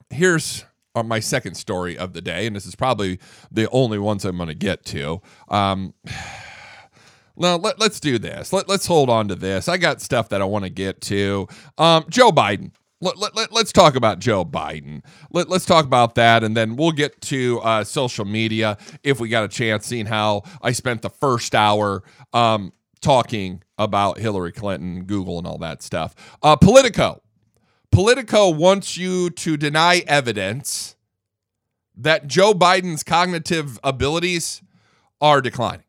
[0.09, 0.65] Here's
[1.03, 3.19] my second story of the day, and this is probably
[3.51, 5.21] the only ones I'm going to get to.
[5.49, 5.93] Um,
[7.37, 8.53] now let, us do this.
[8.53, 9.67] Let, let's hold on to this.
[9.67, 11.47] I got stuff that I want to get to.
[11.77, 12.71] Um, Joe Biden.
[13.01, 15.03] Let, let, let, us talk about Joe Biden.
[15.29, 19.27] Let, let's talk about that, and then we'll get to uh, social media if we
[19.27, 25.03] got a chance, seeing how I spent the first hour um, talking about Hillary Clinton,
[25.03, 26.15] Google, and all that stuff.
[26.41, 27.21] Uh, Politico.
[27.95, 30.97] Politico wants you to deny evidence
[31.95, 34.61] that Joe Biden's cognitive abilities
[35.21, 35.85] are declining.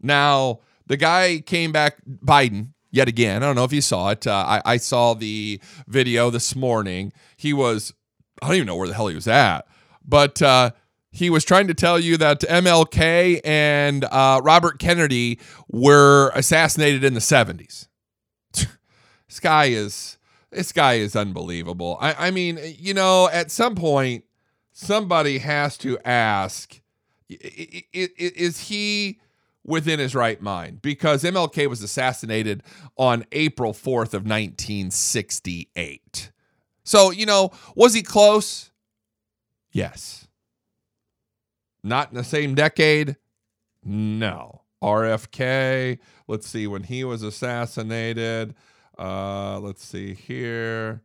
[0.00, 3.42] Now, the guy came back, Biden, yet again.
[3.42, 4.26] I don't know if you saw it.
[4.26, 7.12] Uh, I, I saw the video this morning.
[7.36, 7.92] He was,
[8.40, 9.66] I don't even know where the hell he was at,
[10.06, 10.70] but uh,
[11.10, 17.12] he was trying to tell you that MLK and uh, Robert Kennedy were assassinated in
[17.12, 17.88] the 70s.
[18.54, 20.16] this guy is
[20.50, 21.98] this guy is unbelievable.
[22.00, 24.24] I, I mean, you know, at some point,
[24.72, 26.80] somebody has to ask
[27.28, 29.18] is he
[29.64, 30.80] within his right mind?
[30.80, 32.62] Because MLK was assassinated
[32.96, 36.30] on April 4th of 1968.
[36.84, 38.70] So, you know, was he close?
[39.72, 40.28] Yes.
[41.82, 43.16] Not in the same decade?
[43.84, 44.62] No.
[44.82, 48.54] RFK, let's see, when he was assassinated,
[48.98, 51.02] uh, let's see here.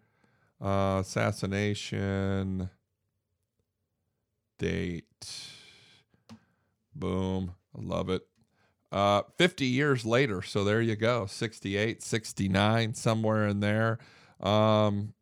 [0.62, 2.70] Uh, assassination.
[4.60, 5.06] date.
[6.96, 7.56] Boom.
[7.78, 8.24] I love it.
[8.92, 10.42] Uh, 50 years later.
[10.42, 11.26] So there you go.
[11.26, 14.00] 68, 69, somewhere in there.
[14.42, 15.14] Um,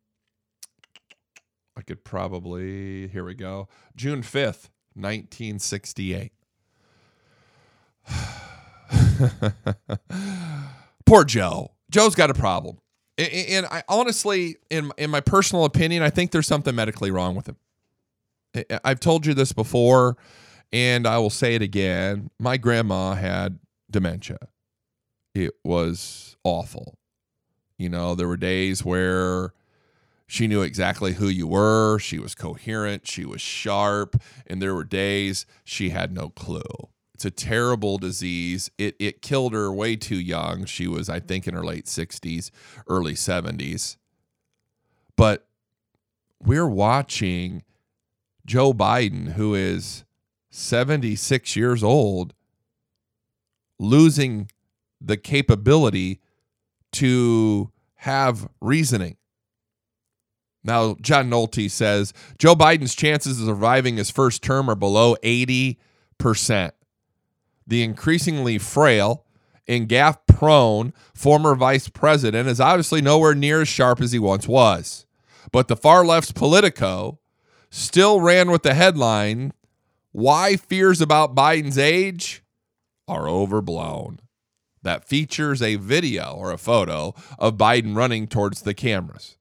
[1.76, 3.68] I could probably, here we go.
[3.96, 6.32] June 5th, 1968.
[11.06, 11.72] Poor Joe.
[11.90, 12.78] Joe's got a problem.
[13.18, 17.48] And I honestly, in in my personal opinion, I think there's something medically wrong with
[17.48, 17.56] him.
[18.82, 20.16] I've told you this before,
[20.72, 22.30] and I will say it again.
[22.38, 23.58] My grandma had
[23.90, 24.38] dementia.
[25.34, 26.96] It was awful.
[27.78, 29.52] You know, there were days where
[30.26, 31.98] she knew exactly who you were.
[31.98, 33.06] She was coherent.
[33.06, 34.20] She was sharp.
[34.46, 36.88] And there were days she had no clue.
[37.20, 38.70] It's a terrible disease.
[38.78, 40.64] It, it killed her way too young.
[40.64, 42.50] She was, I think, in her late 60s,
[42.88, 43.98] early 70s.
[45.16, 45.46] But
[46.42, 47.62] we're watching
[48.46, 50.06] Joe Biden, who is
[50.48, 52.32] 76 years old,
[53.78, 54.50] losing
[54.98, 56.22] the capability
[56.92, 59.18] to have reasoning.
[60.64, 65.76] Now, John Nolte says Joe Biden's chances of surviving his first term are below 80%.
[67.70, 69.24] The increasingly frail
[69.68, 74.48] and gaffe prone former vice president is obviously nowhere near as sharp as he once
[74.48, 75.06] was.
[75.52, 77.20] But the far left's Politico
[77.70, 79.52] still ran with the headline
[80.10, 82.42] Why Fears About Biden's Age
[83.06, 84.18] Are Overblown.
[84.82, 89.36] That features a video or a photo of Biden running towards the cameras.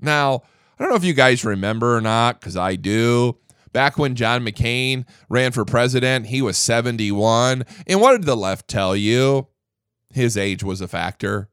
[0.00, 0.42] Now,
[0.78, 3.36] I don't know if you guys remember or not, because I do.
[3.72, 7.64] Back when John McCain ran for president, he was 71.
[7.86, 9.48] And what did the left tell you?
[10.10, 11.48] His age was a factor.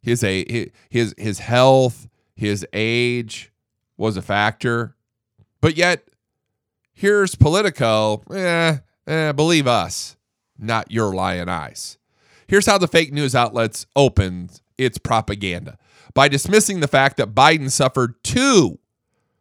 [0.00, 3.52] His a his his health, his age
[3.96, 4.94] was a factor.
[5.60, 6.06] But yet,
[6.92, 8.22] here's Politico.
[8.30, 8.76] Eh,
[9.08, 10.16] eh, believe us,
[10.56, 11.98] not your lying eyes.
[12.46, 15.76] Here's how the fake news outlets opened its propaganda
[16.14, 18.78] by dismissing the fact that Biden suffered two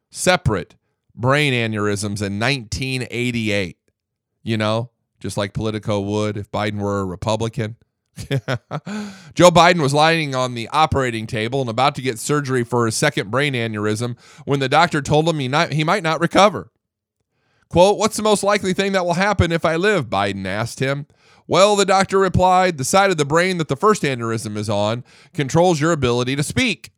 [0.10, 0.76] separate
[1.16, 3.78] brain aneurysms in 1988.
[4.43, 7.78] You know, just like Politico would if Biden were a Republican.
[9.34, 12.95] Joe Biden was lying on the operating table and about to get surgery for his
[12.95, 16.72] second brain aneurysm when the doctor told him he, not, he might not recover.
[17.70, 20.09] Quote, What's the most likely thing that will happen if I live?
[20.09, 21.07] Biden asked him.
[21.47, 25.03] Well, the doctor replied, The side of the brain that the first aneurysm is on
[25.34, 26.91] controls your ability to speak.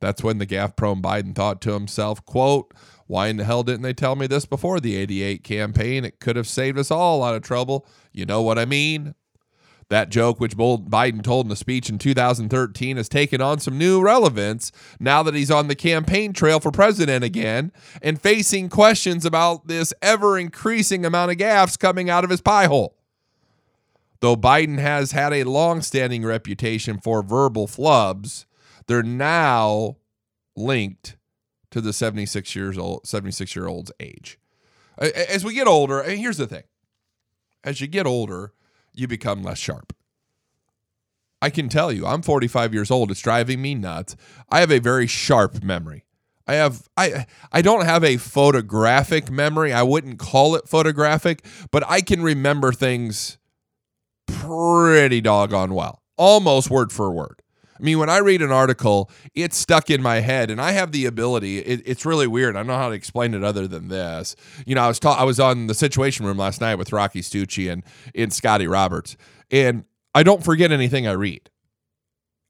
[0.00, 2.72] That's when the gaff prone Biden thought to himself, quote,
[3.06, 6.04] Why in the hell didn't they tell me this before the 88 campaign?
[6.04, 7.86] It could have saved us all a lot of trouble.
[8.12, 9.14] You know what I mean?
[9.90, 14.00] That joke, which Biden told in a speech in 2013, has taken on some new
[14.00, 14.70] relevance
[15.00, 19.92] now that he's on the campaign trail for president again and facing questions about this
[20.00, 22.96] ever increasing amount of gaffes coming out of his pie hole.
[24.20, 28.44] Though Biden has had a long standing reputation for verbal flubs,
[28.90, 29.96] they're now
[30.56, 31.16] linked
[31.70, 34.36] to the 76 years old 76 year old's age.
[34.98, 36.64] As we get older, and here's the thing.
[37.62, 38.52] As you get older,
[38.92, 39.94] you become less sharp.
[41.40, 43.12] I can tell you, I'm 45 years old.
[43.12, 44.16] It's driving me nuts.
[44.50, 46.04] I have a very sharp memory.
[46.48, 49.72] I have I I don't have a photographic memory.
[49.72, 53.38] I wouldn't call it photographic, but I can remember things
[54.26, 56.02] pretty doggone well.
[56.16, 57.40] Almost word for word.
[57.80, 60.92] I mean, when I read an article, it's stuck in my head, and I have
[60.92, 61.60] the ability.
[61.60, 62.54] It, it's really weird.
[62.54, 64.36] I don't know how to explain it other than this.
[64.66, 67.22] You know, I was ta- I was on the Situation Room last night with Rocky
[67.22, 67.82] Stucci and
[68.14, 69.16] and Scotty Roberts,
[69.50, 71.48] and I don't forget anything I read.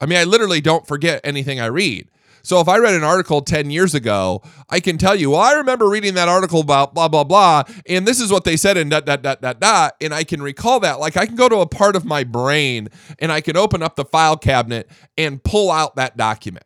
[0.01, 2.11] I mean, I literally don't forget anything I read.
[2.43, 5.53] So if I read an article 10 years ago, I can tell you, well, I
[5.55, 8.91] remember reading that article about blah, blah, blah, and this is what they said, and
[8.91, 11.01] dot, dot, dot, dot, dot, and I can recall that.
[11.01, 12.89] Like I can go to a part of my brain
[13.19, 16.65] and I can open up the file cabinet and pull out that document,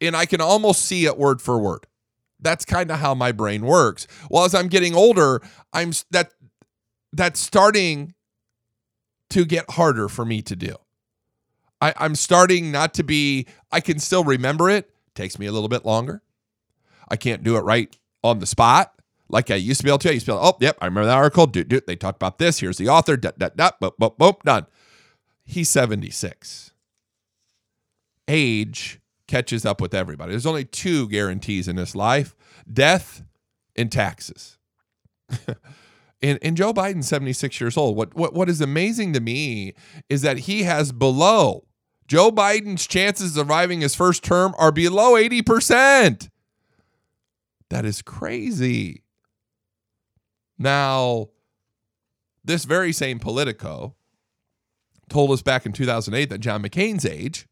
[0.00, 1.86] and I can almost see it word for word.
[2.40, 4.06] That's kind of how my brain works.
[4.30, 5.40] Well, as I'm getting older,
[5.72, 6.32] I'm that
[7.12, 8.14] that's starting
[9.30, 10.76] to get harder for me to do.
[11.80, 14.90] I, I'm starting not to be, I can still remember it.
[15.16, 16.22] Takes me a little bit longer.
[17.08, 18.92] I can't do it right on the spot
[19.28, 20.10] like I used to be able to.
[20.10, 21.46] I used to be able, oh, yep, I remember that article.
[21.46, 22.60] They talked about this.
[22.60, 23.16] Here's the author.
[23.16, 24.66] Dot, dot, dot, boop, boop, boop, done.
[25.44, 26.72] He's 76.
[28.28, 30.32] Age catches up with everybody.
[30.32, 32.36] There's only two guarantees in this life
[32.72, 33.22] death
[33.74, 34.58] and taxes.
[36.22, 37.94] And, and Joe Biden's 76 years old.
[37.94, 39.74] What, what what is amazing to me
[40.08, 41.65] is that he has below
[42.06, 46.28] Joe Biden's chances of surviving his first term are below 80%.
[47.70, 49.02] That is crazy.
[50.58, 51.28] Now,
[52.44, 53.94] this very same Politico
[55.08, 57.46] told us back in 2008 that John McCain's age,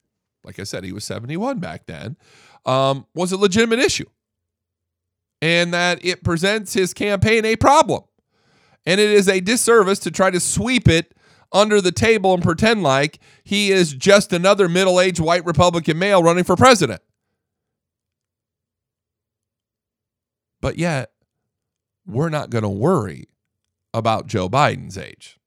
[0.45, 2.17] like I said, he was 71 back then,
[2.65, 4.07] um, was a legitimate issue
[5.43, 8.03] and that it presents his campaign a problem.
[8.87, 11.15] And it is a disservice to try to sweep it
[11.55, 16.23] under the table and pretend like he is just another middle aged white Republican male
[16.23, 17.01] running for president.
[20.61, 21.13] But yet,
[22.07, 23.29] we're not going to worry
[23.95, 25.39] about Joe Biden's age.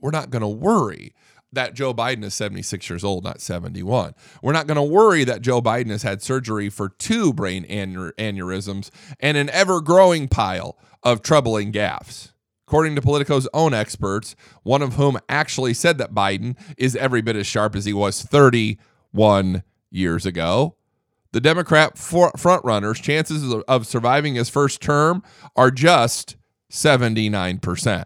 [0.00, 1.14] We're not going to worry
[1.52, 4.14] that Joe Biden is 76 years old, not 71.
[4.42, 8.90] We're not going to worry that Joe Biden has had surgery for two brain aneurysms
[9.20, 12.32] and an ever growing pile of troubling gaffes.
[12.66, 17.36] According to Politico's own experts, one of whom actually said that Biden is every bit
[17.36, 20.74] as sharp as he was 31 years ago.
[21.30, 25.22] The Democrat frontrunner's chances of surviving his first term
[25.54, 26.36] are just
[26.72, 28.04] 79%.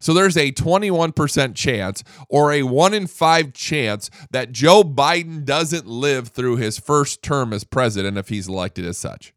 [0.00, 5.86] So there's a 21% chance or a 1 in 5 chance that Joe Biden doesn't
[5.86, 9.34] live through his first term as president if he's elected as such.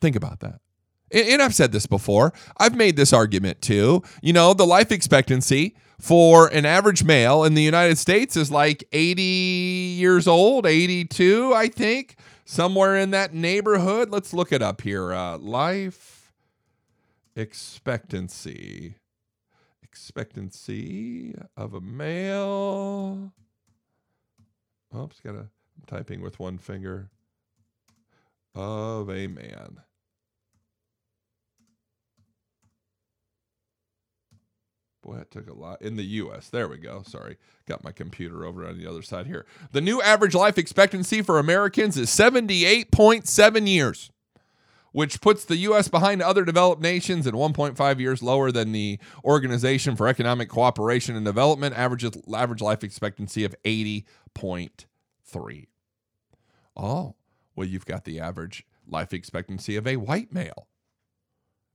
[0.00, 0.60] Think about that.
[1.12, 2.32] And I've said this before.
[2.56, 4.02] I've made this argument too.
[4.22, 8.84] You know, the life expectancy for an average male in the United States is like
[8.92, 14.10] 80 years old, 82, I think, somewhere in that neighborhood.
[14.10, 15.12] Let's look it up here.
[15.12, 16.32] Uh, life
[17.36, 18.96] expectancy
[19.92, 23.32] expectancy of a male.
[24.96, 27.10] Oops, gotta I'm typing with one finger.
[28.54, 29.80] Of a man.
[35.02, 36.48] Boy, that took a lot in the US.
[36.48, 37.02] There we go.
[37.04, 37.36] Sorry.
[37.66, 39.44] Got my computer over on the other side here.
[39.72, 44.10] The new average life expectancy for Americans is 78.7 years
[44.92, 45.88] which puts the U.S.
[45.88, 51.24] behind other developed nations and 1.5 years lower than the Organization for Economic Cooperation and
[51.24, 55.66] Development, averages average life expectancy of 80.3.
[56.76, 57.16] Oh,
[57.56, 60.68] well, you've got the average life expectancy of a white male.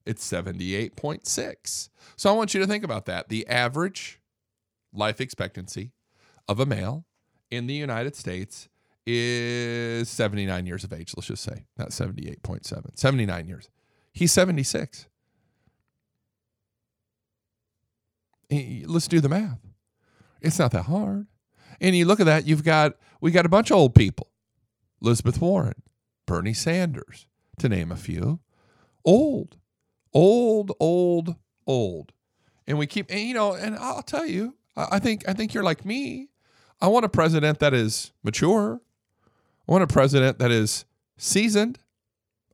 [0.08, 1.90] It's 78.6.
[2.16, 3.30] So I want you to think about that.
[3.30, 4.22] The average
[4.94, 5.92] life expectancy
[6.48, 7.06] of a male
[7.52, 8.70] in the United States
[9.06, 13.70] is 79 years of age, let's just say, not 78.7, 79 years.
[14.14, 15.08] He's 76.
[18.50, 19.60] Let's do the math.
[20.42, 21.28] It's not that hard.
[21.82, 24.28] And you look at that, you've got, we got a bunch of old people
[25.02, 25.84] Elizabeth Warren,
[26.26, 27.28] Bernie Sanders,
[27.60, 28.40] to name a few.
[29.06, 29.58] Old,
[30.18, 31.36] old, old,
[31.68, 32.12] old.
[32.66, 35.64] And we keep, and you know, and I'll tell you, I think, I think you're
[35.64, 36.30] like me.
[36.82, 38.82] I want a president that is mature.
[39.68, 40.86] I want a president that is
[41.18, 41.78] seasoned.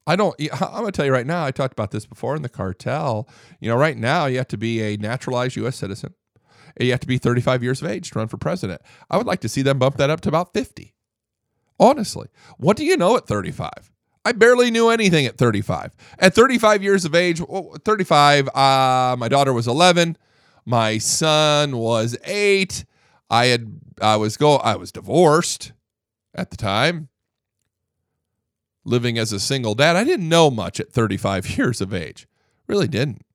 [0.05, 2.49] I don't, I'm to tell you right now, I talked about this before in the
[2.49, 3.30] cartel.
[3.61, 5.78] You know, right now, you have to be a naturalized U.S.
[5.78, 6.14] citizen.
[6.78, 8.82] You have to be 35 years of age to run for president.
[9.09, 10.93] I would like to see them bump that up to about 50.
[11.80, 13.92] Honestly, what do you know at 35?
[14.26, 15.95] I barely knew anything at 35.
[16.19, 20.17] At 35 years of age, 35, uh, my daughter was 11,
[20.65, 22.86] my son was eight.
[23.30, 25.74] I had, I was go, I was divorced
[26.34, 27.09] at the time,
[28.86, 29.95] living as a single dad.
[29.95, 32.28] I didn't know much at 35 years of age.
[32.67, 33.26] Really didn't.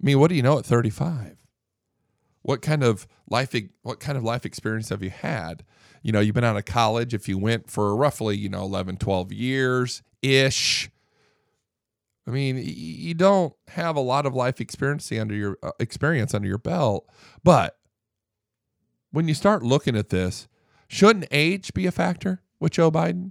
[0.00, 1.36] I mean, what do you know at 35?
[2.42, 5.62] What kind of life what kind of life experience have you had?
[6.02, 8.96] You know, you've been out of college if you went for roughly, you know, 11,
[8.96, 10.90] 12 years ish.
[12.26, 16.48] I mean, you don't have a lot of life experience under your uh, experience under
[16.48, 17.08] your belt,
[17.42, 17.76] but
[19.10, 20.46] when you start looking at this,
[20.90, 23.30] Shouldn't age be a factor with Joe Biden?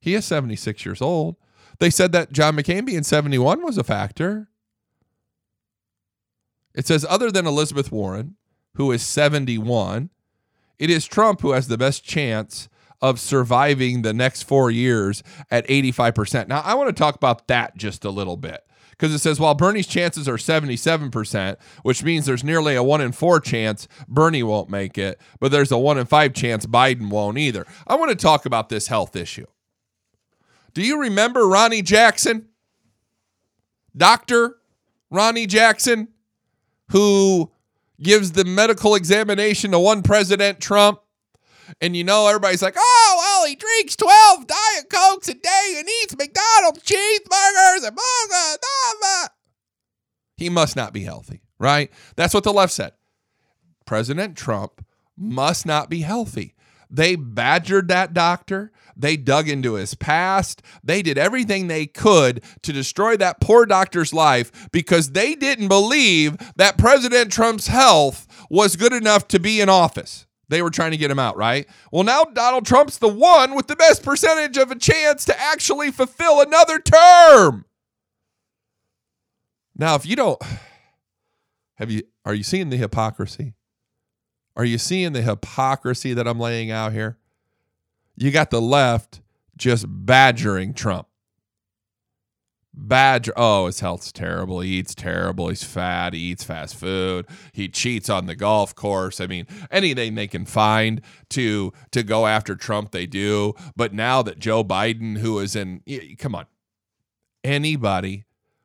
[0.00, 1.34] He is 76 years old.
[1.80, 4.48] They said that John McCain being 71 was a factor.
[6.76, 8.36] It says, other than Elizabeth Warren,
[8.76, 10.10] who is 71,
[10.82, 12.68] it is Trump who has the best chance
[13.00, 16.48] of surviving the next four years at 85%.
[16.48, 19.54] Now, I want to talk about that just a little bit because it says while
[19.54, 24.70] Bernie's chances are 77%, which means there's nearly a 1 in 4 chance Bernie won't
[24.70, 27.64] make it, but there's a 1 in 5 chance Biden won't either.
[27.86, 29.46] I want to talk about this health issue.
[30.74, 32.48] Do you remember Ronny Jackson?
[33.96, 34.56] Dr.
[35.12, 36.08] Ronny Jackson,
[36.88, 37.51] who
[38.02, 41.00] gives the medical examination to one President Trump
[41.80, 45.88] and you know, everybody's like, oh, well, he drinks 12 Diet Cokes a day and
[46.02, 48.56] eats McDonald's cheeseburgers and blah,
[49.00, 49.26] blah,
[50.36, 51.90] He must not be healthy, right?
[52.16, 52.92] That's what the left said.
[53.86, 54.84] President Trump
[55.16, 56.54] must not be healthy.
[56.90, 58.72] They badgered that doctor.
[59.02, 60.62] They dug into his past.
[60.82, 66.36] They did everything they could to destroy that poor doctor's life because they didn't believe
[66.54, 70.26] that President Trump's health was good enough to be in office.
[70.48, 71.68] They were trying to get him out, right?
[71.90, 75.90] Well, now Donald Trump's the one with the best percentage of a chance to actually
[75.90, 77.64] fulfill another term.
[79.76, 80.40] Now, if you don't
[81.74, 83.54] have you are you seeing the hypocrisy?
[84.54, 87.18] Are you seeing the hypocrisy that I'm laying out here?
[88.16, 89.20] You got the left
[89.56, 91.08] just badgering Trump.
[92.74, 94.60] Badger, oh, his health's terrible.
[94.60, 95.48] He eats terrible.
[95.48, 96.14] He's fat.
[96.14, 97.26] He eats fast food.
[97.52, 99.20] He cheats on the golf course.
[99.20, 103.52] I mean, anything they can find to to go after Trump, they do.
[103.76, 105.82] But now that Joe Biden, who is in,
[106.18, 106.46] come on,
[107.44, 108.24] anybody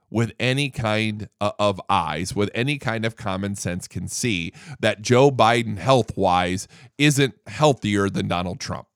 [0.10, 5.32] with any kind of eyes, with any kind of common sense, can see that Joe
[5.32, 8.87] Biden, health wise, isn't healthier than Donald Trump.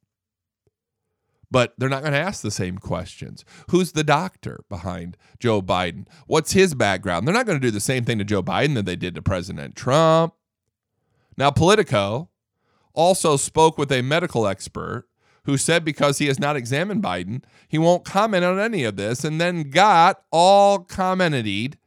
[1.52, 3.44] But they're not going to ask the same questions.
[3.70, 6.08] Who's the doctor behind Joe Biden?
[6.26, 7.28] What's his background?
[7.28, 9.22] They're not going to do the same thing to Joe Biden that they did to
[9.22, 10.34] President Trump.
[11.38, 12.30] Now, Politico
[12.94, 15.08] also spoke with a medical expert
[15.46, 19.24] who said because he has not examined Biden, he won't comment on any of this,
[19.24, 21.78] and then got all commented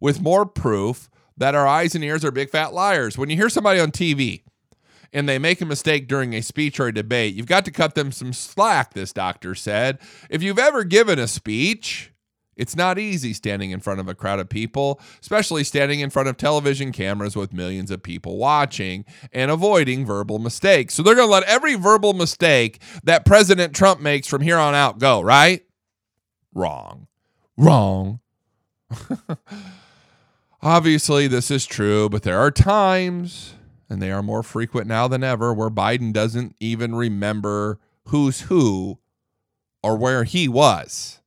[0.00, 3.18] with more proof that our eyes and ears are big fat liars.
[3.18, 4.43] When you hear somebody on TV
[5.14, 7.94] and they make a mistake during a speech or a debate, you've got to cut
[7.94, 9.98] them some slack, this doctor said.
[10.28, 12.12] If you've ever given a speech,
[12.56, 16.28] it's not easy standing in front of a crowd of people, especially standing in front
[16.28, 20.94] of television cameras with millions of people watching and avoiding verbal mistakes.
[20.94, 24.74] So they're going to let every verbal mistake that President Trump makes from here on
[24.74, 25.62] out go, right?
[26.52, 27.06] Wrong.
[27.56, 28.20] Wrong.
[30.62, 33.53] Obviously, this is true, but there are times,
[33.94, 37.78] and they are more frequent now than ever, where Biden doesn't even remember
[38.08, 38.98] who's who
[39.84, 41.20] or where he was.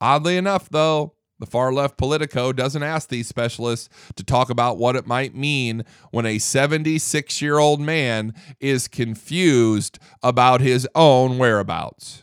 [0.00, 4.94] Oddly enough, though, the far left Politico doesn't ask these specialists to talk about what
[4.94, 12.22] it might mean when a 76 year old man is confused about his own whereabouts.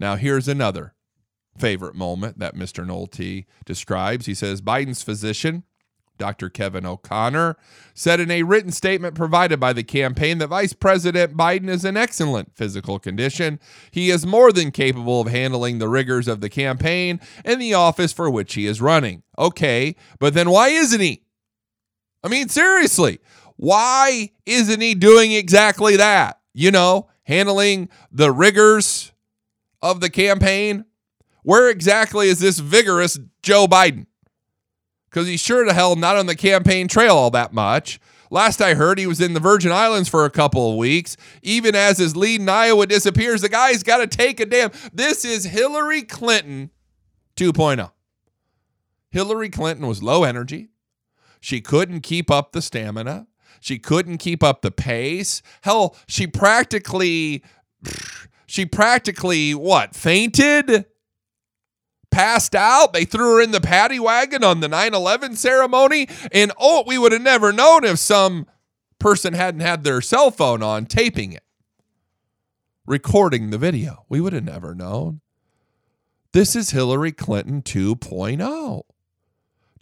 [0.00, 0.94] Now, here's another
[1.56, 2.84] favorite moment that Mr.
[2.84, 4.26] Nolte describes.
[4.26, 5.62] He says Biden's physician
[6.18, 6.50] Dr.
[6.50, 7.56] Kevin O'Connor,
[7.94, 11.96] said in a written statement provided by the campaign that Vice President Biden is in
[11.96, 13.60] excellent physical condition.
[13.90, 18.12] He is more than capable of handling the rigors of the campaign and the office
[18.12, 19.22] for which he is running.
[19.38, 21.22] Okay, but then why isn't he?
[22.22, 23.20] I mean, seriously,
[23.56, 26.40] why isn't he doing exactly that?
[26.52, 29.12] You know, handling the rigors
[29.80, 30.84] of the campaign?
[31.42, 34.06] Where exactly is this vigorous Joe Biden?
[35.10, 38.00] Because he's sure to hell not on the campaign trail all that much.
[38.30, 41.16] Last I heard, he was in the Virgin Islands for a couple of weeks.
[41.42, 44.70] Even as his lead in Iowa disappears, the guy's got to take a damn.
[44.92, 46.70] This is Hillary Clinton
[47.36, 47.90] 2.0.
[49.10, 50.68] Hillary Clinton was low energy.
[51.40, 53.26] She couldn't keep up the stamina.
[53.60, 55.40] She couldn't keep up the pace.
[55.62, 57.42] Hell, she practically,
[58.46, 60.84] she practically what, fainted?
[62.18, 62.92] Passed out.
[62.92, 66.08] They threw her in the paddy wagon on the 9 11 ceremony.
[66.32, 68.46] And oh, we would have never known if some
[68.98, 71.44] person hadn't had their cell phone on taping it,
[72.84, 74.04] recording the video.
[74.08, 75.20] We would have never known.
[76.32, 78.82] This is Hillary Clinton 2.0.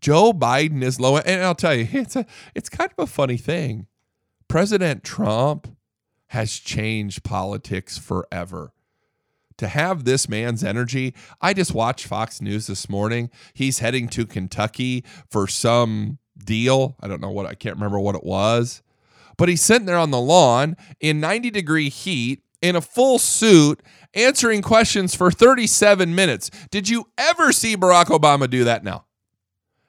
[0.03, 1.17] Joe Biden is low.
[1.17, 3.87] And I'll tell you, it's, a, it's kind of a funny thing.
[4.47, 5.75] President Trump
[6.27, 8.75] has changed politics forever
[9.59, 11.15] to have this man's energy.
[11.41, 13.31] I just watched Fox News this morning.
[13.55, 16.97] He's heading to Kentucky for some deal.
[17.01, 18.83] I don't know what, I can't remember what it was.
[19.37, 23.83] But he's sitting there on the lawn in 90 degree heat in a full suit
[24.15, 26.51] answering questions for 37 minutes.
[26.71, 29.05] Did you ever see Barack Obama do that now?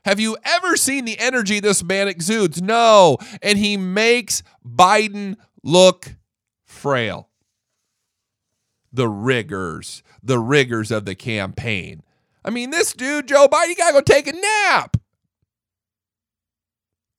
[0.05, 2.61] Have you ever seen the energy this man exudes?
[2.61, 3.17] No.
[3.41, 6.15] And he makes Biden look
[6.65, 7.29] frail
[8.97, 12.01] the rigors, the rigors of the campaign.
[12.43, 14.97] I mean, this dude, Joe Biden, you gotta go take a nap.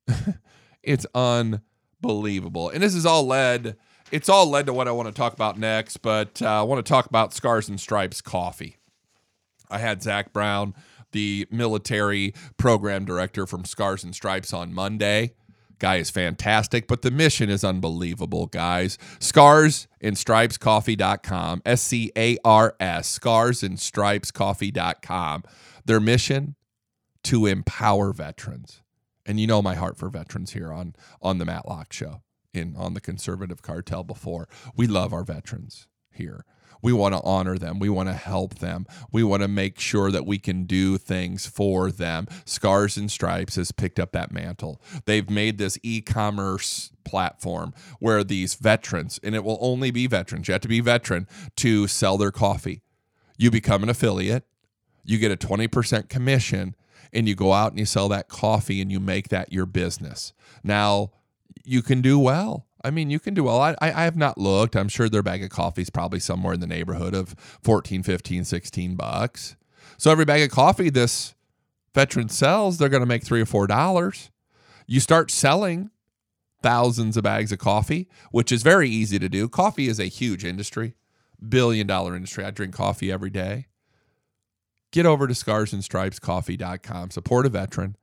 [0.82, 2.68] it's unbelievable.
[2.68, 3.76] And this is all led,
[4.10, 6.84] it's all led to what I want to talk about next, but uh, I want
[6.84, 8.76] to talk about Scars and Stripes coffee.
[9.70, 10.74] I had Zach Brown,
[11.12, 15.34] the military program director from Scars and Stripes, on Monday.
[15.78, 18.98] Guy is fantastic, but the mission is unbelievable, guys.
[19.18, 25.44] Scars and Stripes Coffee.com, S C A R S, Scars and Stripes Coffee.com.
[25.84, 26.56] Their mission
[27.24, 28.82] to empower veterans.
[29.26, 32.22] And you know my heart for veterans here on, on the Matlock Show
[32.54, 34.48] in on the conservative cartel before.
[34.76, 36.44] We love our veterans here.
[36.82, 37.78] We want to honor them.
[37.78, 38.86] We want to help them.
[39.12, 42.26] We want to make sure that we can do things for them.
[42.44, 44.80] Scars and Stripes has picked up that mantle.
[45.04, 50.48] They've made this e commerce platform where these veterans, and it will only be veterans,
[50.48, 51.26] you have to be veteran
[51.56, 52.82] to sell their coffee.
[53.36, 54.44] You become an affiliate,
[55.04, 56.74] you get a 20% commission,
[57.12, 60.32] and you go out and you sell that coffee and you make that your business.
[60.62, 61.12] Now,
[61.64, 62.67] you can do well.
[62.84, 63.60] I mean, you can do well.
[63.60, 64.76] I, I have not looked.
[64.76, 68.44] I'm sure their bag of coffee is probably somewhere in the neighborhood of 14, 15,
[68.44, 69.56] 16 bucks.
[69.96, 71.34] So every bag of coffee this
[71.94, 74.30] veteran sells, they're going to make three or four dollars.
[74.86, 75.90] You start selling
[76.62, 79.48] thousands of bags of coffee, which is very easy to do.
[79.48, 80.94] Coffee is a huge industry,
[81.46, 82.44] billion dollar industry.
[82.44, 83.66] I drink coffee every day.
[84.92, 87.10] Get over to scarsandstripescoffee.com.
[87.10, 87.96] Support a veteran,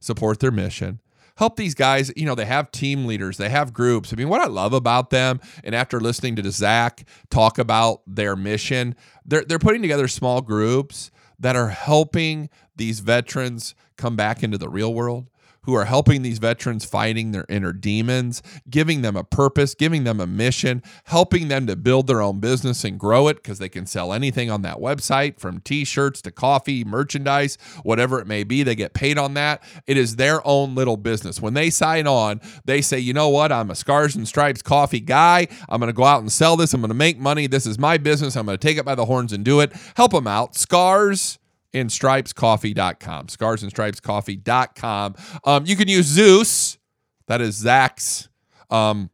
[0.00, 1.00] support their mission
[1.36, 2.12] help these guys.
[2.16, 4.12] You know, they have team leaders, they have groups.
[4.12, 8.36] I mean, what I love about them, and after listening to Zach talk about their
[8.36, 14.58] mission, they're they're putting together small groups that are helping these veterans come back into
[14.58, 15.28] the real world
[15.64, 20.20] who are helping these veterans fighting their inner demons, giving them a purpose, giving them
[20.20, 23.86] a mission, helping them to build their own business and grow it because they can
[23.86, 28.62] sell anything on that website from t shirts to coffee, merchandise, whatever it may be.
[28.62, 29.62] They get paid on that.
[29.86, 31.40] It is their own little business.
[31.40, 33.52] When they sign on, they say, you know what?
[33.52, 35.48] I'm a Scars and Stripes coffee guy.
[35.68, 36.74] I'm going to go out and sell this.
[36.74, 37.46] I'm going to make money.
[37.46, 38.36] This is my business.
[38.36, 39.72] I'm going to take it by the horns and do it.
[39.96, 40.56] Help them out.
[40.56, 41.38] Scars
[41.74, 43.28] and stripescoffee.com.
[43.28, 45.14] Scars and stripescoffee.com.
[45.44, 46.78] Um, you can use Zeus.
[47.26, 48.28] That is Zach's
[48.70, 49.10] um,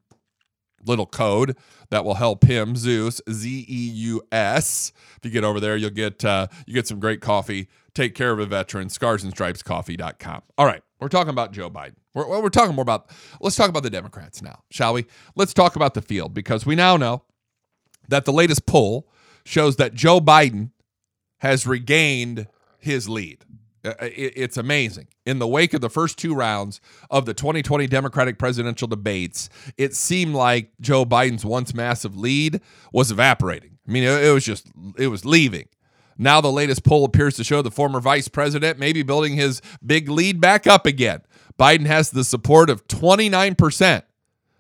[0.85, 1.57] little code
[1.91, 2.77] that will help him.
[2.77, 4.93] Zeus, Z E U S.
[5.17, 7.69] If you get over there, you'll get uh, you get some great coffee.
[7.95, 8.89] Take care of a veteran.
[8.89, 10.43] Scars and stripescoffee.com.
[10.57, 11.97] All right, we're talking about Joe Biden.
[12.15, 13.11] We're, we're talking more about.
[13.41, 15.07] Let's talk about the Democrats now, shall we?
[15.37, 17.25] Let's talk about the field because we now know
[18.09, 19.09] that the latest poll
[19.45, 20.71] shows that Joe Biden
[21.39, 22.47] has regained
[22.79, 23.45] his lead.
[23.85, 25.09] Uh, uh, it's amazing.
[25.25, 26.81] In the wake of the first two rounds
[27.11, 32.61] of the 2020 Democratic presidential debates, it seemed like Joe Biden's once massive lead
[32.93, 33.79] was evaporating.
[33.87, 34.67] I mean, it was just,
[34.99, 35.69] it was leaving.
[36.19, 40.09] Now, the latest poll appears to show the former vice president maybe building his big
[40.09, 41.23] lead back up again.
[41.59, 44.03] Biden has the support of 29%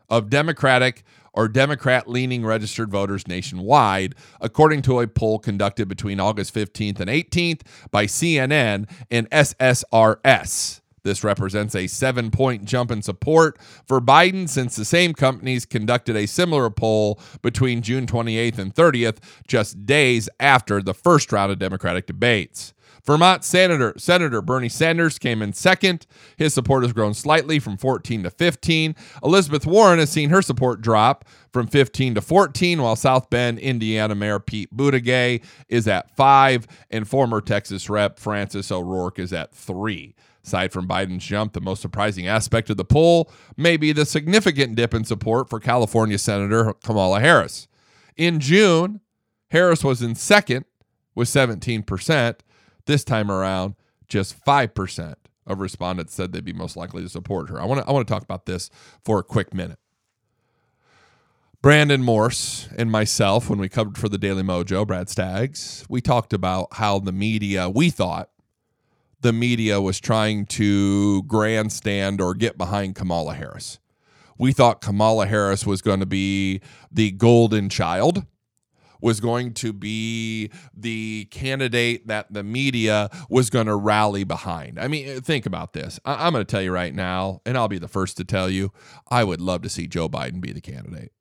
[0.08, 1.04] of Democratic
[1.38, 7.08] or Democrat leaning registered voters nationwide, according to a poll conducted between August 15th and
[7.08, 7.60] 18th
[7.92, 10.80] by CNN and SSRS.
[11.04, 16.16] This represents a seven point jump in support for Biden since the same companies conducted
[16.16, 21.60] a similar poll between June 28th and 30th, just days after the first round of
[21.60, 22.74] Democratic debates.
[23.08, 26.06] Vermont Senator Senator Bernie Sanders came in second.
[26.36, 28.94] His support has grown slightly from 14 to 15.
[29.24, 34.14] Elizabeth Warren has seen her support drop from 15 to 14, while South Bend, Indiana
[34.14, 40.14] Mayor Pete Buttigieg is at five, and former Texas Rep Francis O'Rourke is at three.
[40.44, 44.74] Aside from Biden's jump, the most surprising aspect of the poll may be the significant
[44.74, 47.68] dip in support for California Senator Kamala Harris.
[48.18, 49.00] In June,
[49.48, 50.66] Harris was in second
[51.14, 52.34] with 17%.
[52.88, 53.74] This time around,
[54.08, 55.14] just 5%
[55.46, 57.60] of respondents said they'd be most likely to support her.
[57.60, 58.70] I want to I want to talk about this
[59.04, 59.78] for a quick minute.
[61.60, 66.32] Brandon Morse and myself, when we covered for the Daily Mojo, Brad Staggs, we talked
[66.32, 68.30] about how the media, we thought
[69.20, 73.80] the media was trying to grandstand or get behind Kamala Harris.
[74.38, 78.24] We thought Kamala Harris was going to be the golden child
[79.00, 84.78] was going to be the candidate that the media was going to rally behind.
[84.78, 86.00] I mean, think about this.
[86.04, 88.50] I- am going to tell you right now, and I'll be the first to tell
[88.50, 88.72] you,
[89.10, 91.12] I would love to see Joe Biden be the candidate.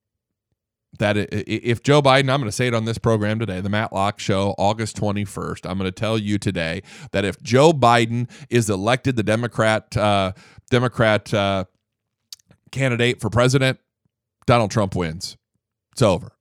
[0.99, 4.19] That if Joe Biden, I'm going to say it on this program today, the Matlock
[4.19, 5.69] Show, August 21st.
[5.69, 10.31] I'm going to tell you today that if Joe Biden is elected the Democrat uh,
[10.71, 11.65] Democrat uh,
[12.71, 13.79] candidate for president,
[14.47, 15.37] Donald Trump wins.
[15.91, 16.36] It's over.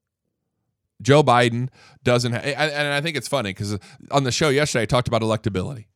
[1.03, 1.69] Joe Biden
[2.05, 3.79] doesn't, ha- and I think it's funny because
[4.11, 5.87] on the show yesterday, I talked about electability.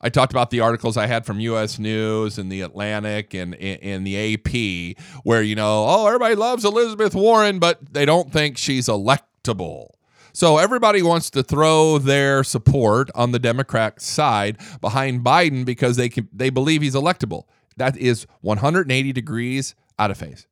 [0.00, 1.78] I talked about the articles I had from U.S.
[1.78, 7.14] News and the Atlantic and in the AP, where you know, oh, everybody loves Elizabeth
[7.14, 9.88] Warren, but they don't think she's electable.
[10.34, 16.10] So everybody wants to throw their support on the Democrat side behind Biden because they
[16.10, 17.44] can, they believe he's electable.
[17.76, 20.46] That is 180 degrees out of phase.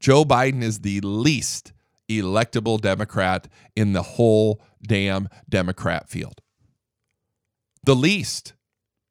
[0.00, 1.72] Joe Biden is the least
[2.08, 6.40] electable Democrat in the whole damn Democrat field.
[7.84, 8.54] The least.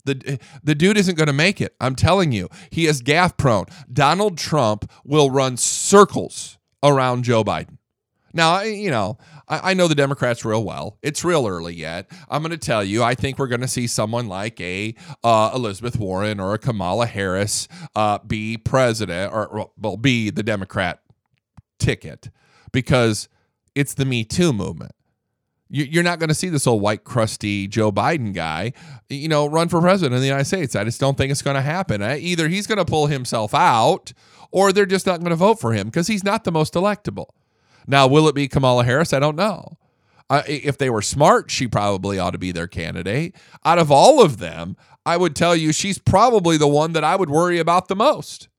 [0.05, 1.75] The, the dude isn't going to make it.
[1.81, 2.47] I'm telling you.
[2.69, 3.65] He is gaff prone.
[3.91, 7.77] Donald Trump will run circles around Joe Biden.
[8.33, 9.17] Now, you know,
[9.49, 10.97] I, know the Democrats real well.
[11.01, 12.11] It's real early yet.
[12.29, 14.93] I'm going to tell you, I think we're going to see someone like a
[15.23, 20.99] uh, Elizabeth Warren or a Kamala Harris uh, be president or well, be the Democrat
[21.79, 22.29] ticket
[22.71, 23.29] because
[23.75, 24.93] it's the Me Too movement.
[25.69, 28.71] You're not going to see this old white crusty Joe Biden guy,
[29.09, 30.77] you know, run for president of the United States.
[30.77, 32.01] I just don't think it's going to happen.
[32.01, 34.13] Either he's going to pull himself out,
[34.51, 37.27] or they're just not going to vote for him because he's not the most electable.
[37.85, 39.11] Now, will it be Kamala Harris?
[39.11, 39.77] I don't know.
[40.29, 43.35] Uh, if they were smart, she probably ought to be their candidate.
[43.63, 47.15] Out of all of them, I would tell you she's probably the one that I
[47.15, 48.49] would worry about the most.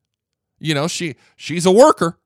[0.59, 2.19] You know, she she's a worker.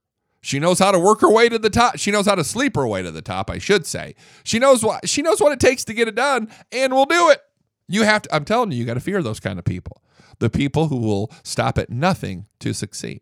[0.42, 1.98] She knows how to work her way to the top.
[1.98, 4.16] She knows how to sleep her way to the top, I should say.
[4.42, 7.30] She knows what she knows what it takes to get it done and we'll do
[7.30, 7.40] it.
[7.88, 10.02] You have to I'm telling you, you got to fear those kind of people.
[10.40, 13.20] The people who will stop at nothing to succeed.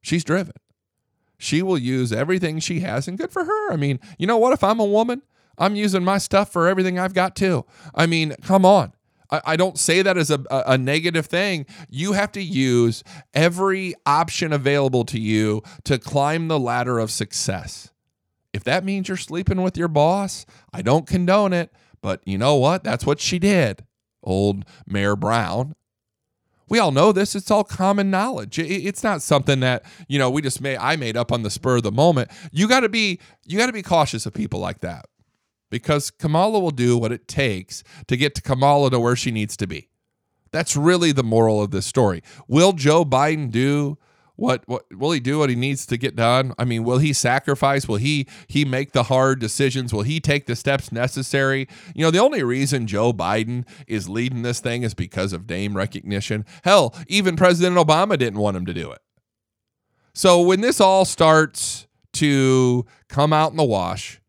[0.00, 0.54] She's driven.
[1.36, 3.72] She will use everything she has and good for her.
[3.72, 5.22] I mean, you know what if I'm a woman?
[5.58, 7.66] I'm using my stuff for everything I've got too.
[7.94, 8.92] I mean, come on.
[9.30, 11.66] I, don't say that as a, a negative thing.
[11.88, 13.02] You have to use
[13.32, 17.90] every option available to you to climb the ladder of success.
[18.52, 21.72] If that means you're sleeping with your boss, I don't condone it.
[22.00, 22.84] But you know what?
[22.84, 23.84] That's what she did,
[24.22, 25.74] old Mayor Brown.
[26.68, 27.34] We all know this.
[27.34, 28.58] It's all common knowledge.
[28.58, 31.76] It's not something that, you know, we just made I made up on the spur
[31.76, 32.30] of the moment.
[32.52, 35.06] You got to be you got to be cautious of people like that
[35.70, 39.56] because Kamala will do what it takes to get to Kamala to where she needs
[39.56, 39.88] to be.
[40.52, 42.22] That's really the moral of this story.
[42.46, 43.98] Will Joe Biden do
[44.36, 46.54] what what will he do what he needs to get done?
[46.58, 47.86] I mean, will he sacrifice?
[47.86, 49.92] Will he he make the hard decisions?
[49.92, 51.68] Will he take the steps necessary?
[51.94, 55.76] You know, the only reason Joe Biden is leading this thing is because of name
[55.76, 56.44] recognition.
[56.64, 59.00] Hell, even President Obama didn't want him to do it.
[60.14, 64.20] So when this all starts to come out in the wash,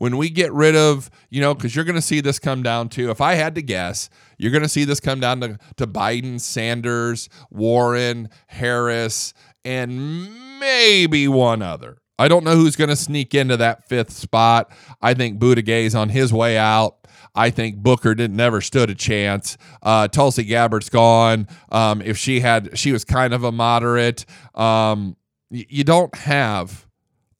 [0.00, 2.88] when we get rid of, you know, because you're going to see this come down
[2.88, 5.86] to, if I had to guess, you're going to see this come down to, to
[5.86, 11.98] Biden, Sanders, Warren, Harris, and maybe one other.
[12.18, 14.72] I don't know who's going to sneak into that fifth spot.
[15.02, 17.06] I think Buttigieg on his way out.
[17.34, 19.58] I think Booker didn't never stood a chance.
[19.82, 21.46] Uh, Tulsi Gabbard's gone.
[21.70, 24.24] Um, if she had, she was kind of a moderate.
[24.54, 25.18] Um,
[25.50, 26.86] you don't have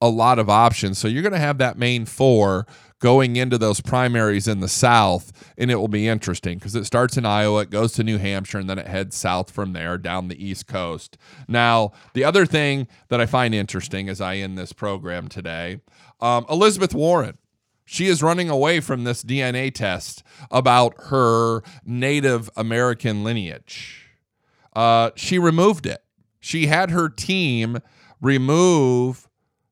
[0.01, 0.99] a lot of options.
[0.99, 2.67] So you're going to have that main four
[3.01, 7.17] going into those primaries in the South, and it will be interesting because it starts
[7.17, 10.29] in Iowa, it goes to New Hampshire, and then it heads south from there down
[10.29, 11.17] the East Coast.
[11.49, 15.81] Now, the other thing that I find interesting as I end this program today
[16.21, 17.39] um, Elizabeth Warren.
[17.87, 24.07] She is running away from this DNA test about her Native American lineage.
[24.77, 26.05] Uh, she removed it.
[26.39, 27.79] She had her team
[28.21, 29.27] remove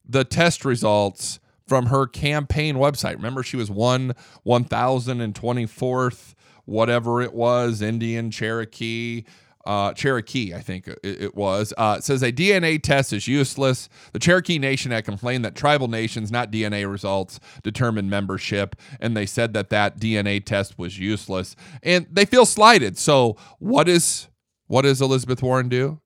[0.08, 3.14] the test results from her campaign website.
[3.14, 4.14] Remember, she was one
[4.46, 6.34] 1024th,
[6.64, 9.24] whatever it was, Indian Cherokee.
[9.66, 11.74] Uh, Cherokee, I think it, it was.
[11.76, 13.90] Uh, it says a DNA test is useless.
[14.14, 19.26] The Cherokee Nation had complained that tribal nations, not DNA results, determine membership, and they
[19.26, 22.96] said that that DNA test was useless, and they feel slighted.
[22.96, 24.28] So, what is
[24.68, 26.00] what does Elizabeth Warren do?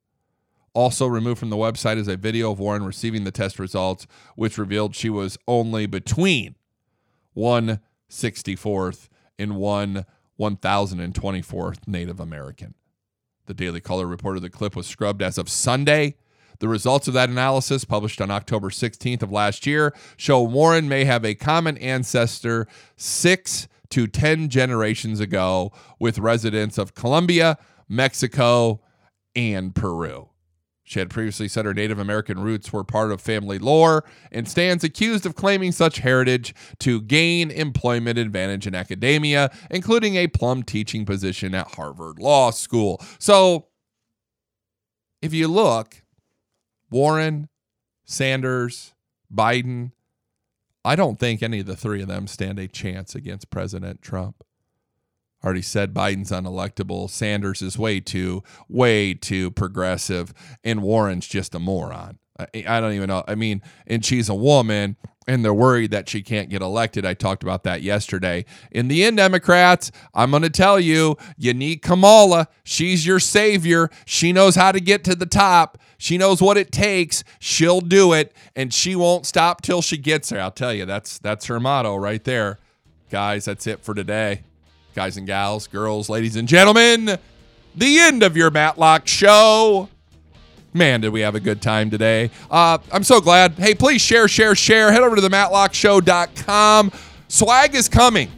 [0.74, 4.06] Also removed from the website is a video of Warren receiving the test results,
[4.36, 6.54] which revealed she was only between
[7.36, 9.08] 164th
[9.38, 10.06] and 1
[10.40, 12.74] 1024th Native American.
[13.46, 16.16] The Daily Caller reported the clip was scrubbed as of Sunday.
[16.58, 21.04] The results of that analysis, published on October 16th of last year, show Warren may
[21.04, 22.66] have a common ancestor
[22.96, 27.58] six to 10 generations ago with residents of Colombia,
[27.88, 28.80] Mexico,
[29.34, 30.31] and Peru.
[30.84, 34.82] She had previously said her Native American roots were part of family lore and stands
[34.82, 41.06] accused of claiming such heritage to gain employment advantage in academia, including a plum teaching
[41.06, 43.00] position at Harvard Law School.
[43.18, 43.68] So,
[45.20, 46.02] if you look,
[46.90, 47.48] Warren,
[48.04, 48.92] Sanders,
[49.32, 49.92] Biden,
[50.84, 54.42] I don't think any of the three of them stand a chance against President Trump
[55.44, 57.10] already said Biden's unelectable.
[57.10, 60.32] Sanders is way too, way too progressive,
[60.62, 62.18] and Warren's just a moron.
[62.38, 63.24] I, I don't even know.
[63.26, 67.04] I mean, and she's a woman, and they're worried that she can't get elected.
[67.04, 68.44] I talked about that yesterday.
[68.70, 72.48] In the end, Democrats, I'm going to tell you, you need Kamala.
[72.64, 73.90] She's your savior.
[74.04, 75.78] She knows how to get to the top.
[75.98, 77.22] She knows what it takes.
[77.38, 80.40] She'll do it, and she won't stop till she gets there.
[80.40, 82.58] I'll tell you, that's that's her motto right there.
[83.10, 84.42] Guys, that's it for today.
[84.94, 87.18] Guys and gals, girls, ladies and gentlemen,
[87.74, 89.88] the end of your Matlock show.
[90.74, 92.30] Man, did we have a good time today.
[92.50, 93.52] Uh, I'm so glad.
[93.52, 94.92] Hey, please share, share, share.
[94.92, 96.92] Head over to the matlockshow.com.
[97.28, 98.30] Swag is coming.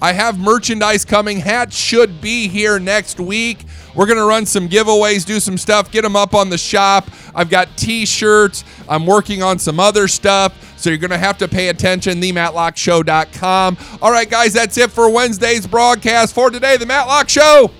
[0.00, 1.38] I have merchandise coming.
[1.38, 3.64] Hats should be here next week.
[3.94, 7.08] We're going to run some giveaways, do some stuff, get them up on the shop.
[7.34, 8.64] I've got t shirts.
[8.88, 10.67] I'm working on some other stuff.
[10.78, 12.20] So you're going to have to pay attention.
[12.20, 13.78] TheMatlockShow.com.
[14.00, 16.34] All right, guys, that's it for Wednesday's broadcast.
[16.34, 17.70] For today, The Matlock Show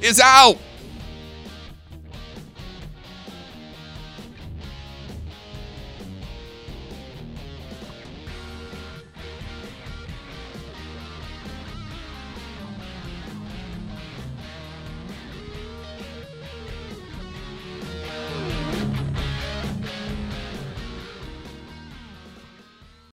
[0.00, 0.58] is out.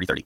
[0.00, 0.24] 3030.